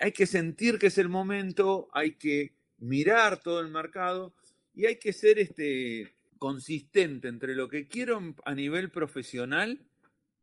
hay, 0.00 0.12
que 0.12 0.26
sentir 0.26 0.78
que 0.78 0.86
es 0.86 0.98
el 0.98 1.08
momento, 1.08 1.88
hay 1.92 2.12
que 2.12 2.54
mirar 2.78 3.42
todo 3.42 3.60
el 3.60 3.68
mercado 3.68 4.34
y 4.74 4.86
hay 4.86 4.96
que 4.96 5.12
ser 5.12 5.38
este, 5.38 6.14
consistente 6.38 7.28
entre 7.28 7.54
lo 7.54 7.68
que 7.68 7.86
quiero 7.86 8.34
a 8.44 8.54
nivel 8.54 8.90
profesional 8.90 9.80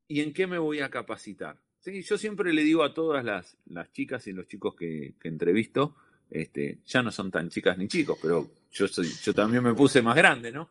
y 0.08 0.22
en 0.22 0.34
qué 0.34 0.48
me 0.48 0.58
voy 0.58 0.82
a 0.82 0.90
capacitar. 0.90 1.60
¿Sí? 1.80 2.04
Yo 2.04 2.18
siempre 2.18 2.54
le 2.54 2.64
digo 2.64 2.84
a 2.84 2.94
todas 2.94 3.26
las, 3.26 3.58
las 3.66 3.92
chicas 3.92 4.28
y 4.28 4.34
los 4.34 4.48
chicos 4.48 4.76
que, 4.76 5.16
entrevisto, 5.24 5.96
este, 6.30 6.80
ya 6.86 7.02
no 7.02 7.12
son 7.12 7.32
tan 7.32 7.50
chicas 7.50 7.78
ni 7.78 7.88
chicos, 7.88 8.20
pero 8.22 8.52
yo, 8.72 8.88
soy, 8.88 9.08
yo 9.24 9.34
también 9.34 9.64
me 9.64 9.74
puse 9.74 10.02
más 10.02 10.16
grande, 10.16 10.52
¿no? 10.52 10.70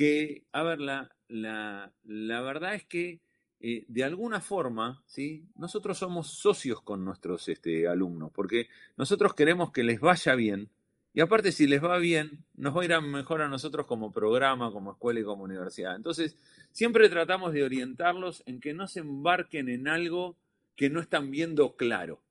Que, 0.00 0.46
a 0.52 0.62
ver, 0.62 0.80
la, 0.80 1.14
la, 1.28 2.40
verdad 2.40 2.74
es 2.74 2.86
que 2.86 3.20
eh, 3.60 3.84
de 3.86 4.02
alguna 4.02 4.40
forma, 4.40 5.02
¿sí? 5.04 5.44
nosotros 5.56 5.98
somos 5.98 6.28
socios 6.28 6.80
con 6.80 7.04
nuestros 7.04 7.46
este, 7.50 7.86
alumnos, 7.86 8.32
porque 8.32 8.70
nosotros 8.96 9.34
queremos 9.34 9.72
que 9.72 9.84
les 9.84 10.00
vaya 10.00 10.34
bien 10.36 10.70
Y 11.12 11.20
aparte, 11.20 11.52
si 11.52 11.66
les 11.66 11.84
va 11.84 11.98
bien, 11.98 12.46
nos 12.54 12.74
va 12.74 12.80
a 12.80 12.84
ir 12.86 13.00
mejor 13.02 13.42
a 13.42 13.48
nosotros 13.48 13.84
como 13.84 14.10
programa, 14.10 14.72
como 14.72 14.92
escuela 14.92 15.20
y 15.20 15.22
como 15.22 15.44
universidad. 15.44 15.96
Entonces, 15.96 16.34
siempre 16.72 17.10
tratamos 17.10 17.52
de 17.52 17.62
orientarlos 17.62 18.42
en 18.46 18.58
que 18.58 18.72
no 18.72 18.88
se 18.88 19.00
embarquen 19.00 19.68
en 19.68 19.86
algo 19.86 20.34
que 20.76 20.88
no 20.88 21.00
están 21.00 21.30
viendo 21.30 21.76
claro. 21.76 22.22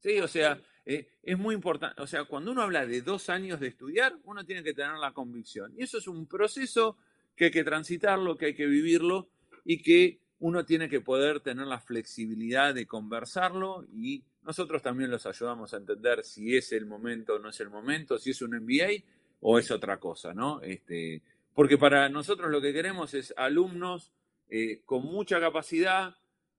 ¿Sí? 0.00 0.18
O 0.18 0.26
sea, 0.26 0.60
eh, 0.84 1.06
es 1.22 1.38
muy 1.38 1.54
importante. 1.54 2.02
O 2.02 2.06
sea, 2.08 2.24
cuando 2.24 2.50
uno 2.50 2.62
habla 2.62 2.84
de 2.84 3.00
dos 3.00 3.28
años 3.30 3.60
de 3.60 3.68
estudiar, 3.68 4.18
uno 4.24 4.44
tiene 4.44 4.64
que 4.64 4.74
tener 4.74 4.96
la 4.96 5.12
convicción. 5.12 5.72
Y 5.78 5.84
eso 5.84 5.98
es 5.98 6.08
un 6.08 6.26
proceso 6.26 6.96
que 7.36 7.46
hay 7.46 7.50
que 7.50 7.64
transitarlo, 7.64 8.36
que 8.36 8.46
hay 8.46 8.54
que 8.54 8.66
vivirlo 8.66 9.28
y 9.64 9.82
que 9.82 10.20
uno 10.38 10.64
tiene 10.64 10.88
que 10.88 11.00
poder 11.00 11.40
tener 11.40 11.66
la 11.66 11.80
flexibilidad 11.80 12.74
de 12.74 12.86
conversarlo 12.86 13.86
y 13.92 14.24
nosotros 14.42 14.82
también 14.82 15.10
los 15.10 15.24
ayudamos 15.26 15.72
a 15.72 15.76
entender 15.76 16.24
si 16.24 16.56
es 16.56 16.72
el 16.72 16.84
momento 16.84 17.34
o 17.34 17.38
no 17.38 17.50
es 17.50 17.60
el 17.60 17.70
momento, 17.70 18.18
si 18.18 18.30
es 18.30 18.42
un 18.42 18.56
MBA 18.56 19.04
o 19.40 19.58
es 19.58 19.70
otra 19.70 19.98
cosa, 19.98 20.34
¿no? 20.34 20.60
Este, 20.62 21.22
porque 21.54 21.78
para 21.78 22.08
nosotros 22.08 22.50
lo 22.50 22.60
que 22.60 22.72
queremos 22.72 23.14
es 23.14 23.32
alumnos 23.36 24.12
eh, 24.48 24.80
con 24.84 25.04
mucha 25.04 25.40
capacidad 25.40 26.16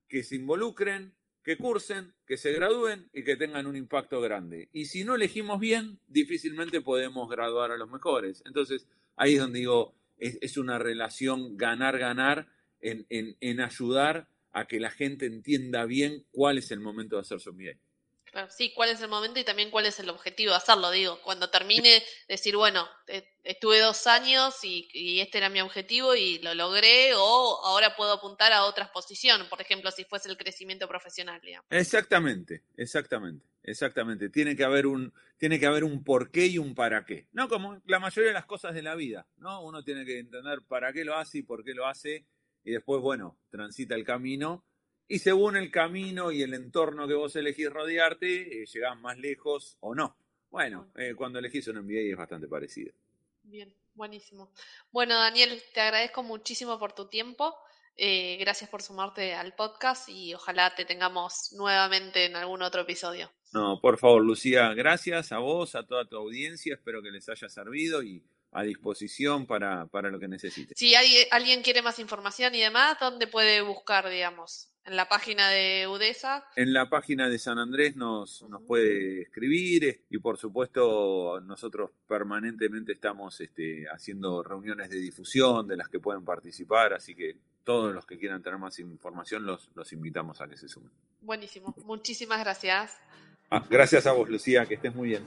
que 0.07 0.23
se 0.23 0.35
involucren, 0.35 1.13
que 1.43 1.57
cursen, 1.57 2.13
que 2.25 2.37
se 2.37 2.53
gradúen 2.53 3.09
y 3.13 3.23
que 3.23 3.35
tengan 3.35 3.67
un 3.67 3.75
impacto 3.75 4.21
grande. 4.21 4.69
Y 4.71 4.85
si 4.85 5.03
no 5.03 5.15
elegimos 5.15 5.59
bien, 5.59 5.99
difícilmente 6.07 6.81
podemos 6.81 7.29
graduar 7.29 7.71
a 7.71 7.77
los 7.77 7.89
mejores. 7.89 8.41
Entonces, 8.45 8.87
ahí 9.17 9.33
es 9.33 9.41
donde 9.41 9.59
digo, 9.59 9.93
es, 10.17 10.57
una 10.57 10.79
relación 10.79 11.57
ganar-ganar 11.57 12.47
en, 12.79 13.05
en 13.09 13.61
ayudar 13.61 14.27
a 14.51 14.67
que 14.67 14.79
la 14.79 14.91
gente 14.91 15.25
entienda 15.25 15.85
bien 15.85 16.25
cuál 16.31 16.57
es 16.57 16.71
el 16.71 16.79
momento 16.79 17.15
de 17.15 17.21
hacer 17.21 17.39
su 17.39 17.53
MBA. 17.53 17.77
Sí, 18.49 18.73
cuál 18.73 18.89
es 18.89 19.01
el 19.01 19.09
momento 19.09 19.39
y 19.39 19.43
también 19.43 19.71
cuál 19.71 19.85
es 19.85 19.99
el 19.99 20.09
objetivo 20.09 20.51
de 20.51 20.57
hacerlo. 20.57 20.91
Digo, 20.91 21.19
cuando 21.21 21.49
termine, 21.49 22.03
decir, 22.27 22.55
bueno, 22.55 22.87
eh, 23.07 23.23
estuve 23.43 23.79
dos 23.79 24.07
años 24.07 24.55
y, 24.63 25.19
este 25.19 25.37
era 25.37 25.49
mi 25.49 25.61
objetivo 25.61 26.15
y 26.15 26.39
lo 26.39 26.53
logré, 26.53 27.13
o 27.15 27.59
ahora 27.63 27.95
puedo 27.95 28.13
apuntar 28.13 28.51
a 28.53 28.65
otras 28.65 28.89
posiciones, 28.89 29.47
por 29.47 29.61
ejemplo, 29.61 29.91
si 29.91 30.05
fuese 30.05 30.29
el 30.29 30.37
crecimiento 30.37 30.87
profesional. 30.87 31.41
Exactamente, 31.69 32.63
exactamente, 32.77 33.45
exactamente. 33.63 34.29
Tiene 34.29 34.55
que 34.55 34.63
haber 34.63 34.85
un, 34.85 35.13
tiene 35.37 35.59
que 35.59 35.65
haber 35.65 35.83
un 35.83 36.03
por 36.03 36.31
qué 36.31 36.47
y 36.47 36.57
un 36.57 36.75
para 36.75 37.05
qué. 37.05 37.27
No 37.31 37.47
como 37.47 37.81
la 37.85 37.99
mayoría 37.99 38.29
de 38.29 38.33
las 38.33 38.45
cosas 38.45 38.73
de 38.73 38.81
la 38.81 38.95
vida, 38.95 39.27
¿no? 39.37 39.63
Uno 39.63 39.83
tiene 39.83 40.05
que 40.05 40.19
entender 40.19 40.61
para 40.67 40.93
qué 40.93 41.03
lo 41.03 41.15
hace 41.15 41.39
y 41.39 41.43
por 41.43 41.63
qué 41.63 41.73
lo 41.73 41.87
hace 41.87 42.25
y 42.63 42.71
después, 42.71 43.01
bueno, 43.01 43.37
transita 43.49 43.95
el 43.95 44.05
camino 44.05 44.63
y 45.13 45.19
según 45.19 45.55
el 45.57 45.69
camino 45.69 46.31
y 46.31 46.41
el 46.41 46.55
entorno 46.55 47.07
que 47.07 47.13
vos 47.13 47.35
elegís 47.35 47.69
rodearte, 47.69 48.63
eh, 48.63 48.65
llegás 48.65 48.99
más 48.99 49.15
lejos 49.19 49.77
o 49.79 49.93
no. 49.93 50.17
Bueno, 50.49 50.89
eh, 50.95 51.13
cuando 51.15 51.37
elegís 51.37 51.67
un 51.67 51.77
MBA 51.83 52.09
es 52.09 52.17
bastante 52.17 52.47
parecido. 52.47 52.91
Bien, 53.43 53.71
buenísimo. 53.93 54.51
Bueno, 54.91 55.13
Daniel, 55.13 55.61
te 55.71 55.81
agradezco 55.81 56.23
muchísimo 56.23 56.79
por 56.79 56.93
tu 56.93 57.09
tiempo. 57.09 57.55
Eh, 57.95 58.37
gracias 58.39 58.71
por 58.71 58.81
sumarte 58.81 59.35
al 59.35 59.53
podcast 59.53 60.09
y 60.09 60.33
ojalá 60.33 60.73
te 60.73 60.83
tengamos 60.83 61.53
nuevamente 61.53 62.25
en 62.25 62.35
algún 62.35 62.63
otro 62.63 62.81
episodio. 62.81 63.31
No, 63.53 63.79
por 63.79 63.99
favor, 63.99 64.23
Lucía, 64.23 64.73
gracias 64.73 65.31
a 65.31 65.37
vos, 65.37 65.75
a 65.75 65.85
toda 65.85 66.05
tu 66.05 66.17
audiencia. 66.17 66.73
Espero 66.73 67.03
que 67.03 67.11
les 67.11 67.29
haya 67.29 67.49
servido 67.49 68.01
y 68.01 68.23
a 68.51 68.63
disposición 68.63 69.45
para, 69.45 69.85
para 69.85 70.09
lo 70.09 70.19
que 70.19 70.27
necesite. 70.27 70.73
Si 70.75 70.95
hay, 70.95 71.27
alguien 71.29 71.61
quiere 71.61 71.83
más 71.83 71.99
información 71.99 72.55
y 72.55 72.61
demás, 72.61 72.97
¿dónde 72.99 73.27
puede 73.27 73.61
buscar, 73.61 74.09
digamos? 74.09 74.72
¿En 74.85 74.97
la 74.97 75.07
página 75.07 75.49
de 75.49 75.87
UDESA? 75.87 76.45
En 76.57 76.73
la 76.73 76.89
página 76.89 77.29
de 77.29 77.39
San 77.39 77.57
Andrés 77.57 77.95
nos, 77.95 78.43
nos 78.49 78.61
puede 78.63 79.21
escribir 79.21 80.05
y 80.09 80.17
por 80.17 80.37
supuesto 80.37 81.39
nosotros 81.41 81.91
permanentemente 82.05 82.91
estamos 82.91 83.39
este, 83.39 83.85
haciendo 83.89 84.43
reuniones 84.43 84.89
de 84.89 84.97
difusión 84.97 85.67
de 85.67 85.77
las 85.77 85.87
que 85.87 85.99
pueden 85.99 86.25
participar, 86.25 86.93
así 86.93 87.15
que 87.15 87.37
todos 87.63 87.93
los 87.93 88.05
que 88.05 88.17
quieran 88.17 88.43
tener 88.43 88.59
más 88.59 88.77
información 88.79 89.45
los, 89.45 89.69
los 89.73 89.93
invitamos 89.93 90.41
a 90.41 90.49
que 90.49 90.57
se 90.57 90.67
sumen. 90.67 90.91
Buenísimo, 91.21 91.73
muchísimas 91.85 92.39
gracias. 92.39 92.99
Ah, 93.49 93.65
gracias 93.69 94.05
a 94.05 94.11
vos, 94.11 94.27
Lucía, 94.29 94.65
que 94.65 94.73
estés 94.73 94.93
muy 94.93 95.09
bien. 95.09 95.23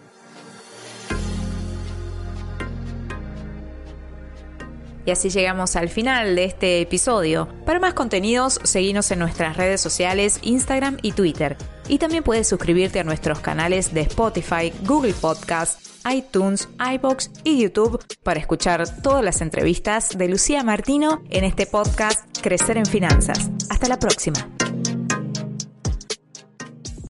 Y 5.07 5.13
así 5.13 5.31
llegamos 5.31 5.77
al 5.77 5.89
final 5.89 6.35
de 6.35 6.45
este 6.45 6.81
episodio. 6.81 7.49
Para 7.65 7.79
más 7.79 7.95
contenidos, 7.95 8.61
seguinos 8.65 9.11
en 9.13 9.21
nuestras 9.21 9.57
redes 9.57 9.81
sociales, 9.81 10.41
Instagram 10.43 10.99
y 11.01 11.13
Twitter. 11.13 11.57
Y 11.89 11.99
también 11.99 12.25
puedes 12.25 12.49
suscribirte 12.49 12.99
a 12.99 13.05
nuestros 13.05 13.39
canales 13.39 13.95
de 13.95 14.01
Spotify, 14.03 14.73
Google 14.83 15.15
Podcast, 15.15 15.81
iTunes, 16.13 16.69
iBox 16.95 17.31
y 17.45 17.63
YouTube 17.63 18.05
para 18.23 18.41
escuchar 18.41 18.85
todas 19.03 19.25
las 19.25 19.41
entrevistas 19.41 20.11
de 20.17 20.29
Lucía 20.29 20.63
Martino 20.65 21.23
en 21.31 21.45
este 21.45 21.67
podcast 21.67 22.25
Crecer 22.43 22.77
en 22.77 22.87
Finanzas. 22.87 23.51
Hasta 23.71 23.89
la 23.89 23.99
próxima. 23.99 24.56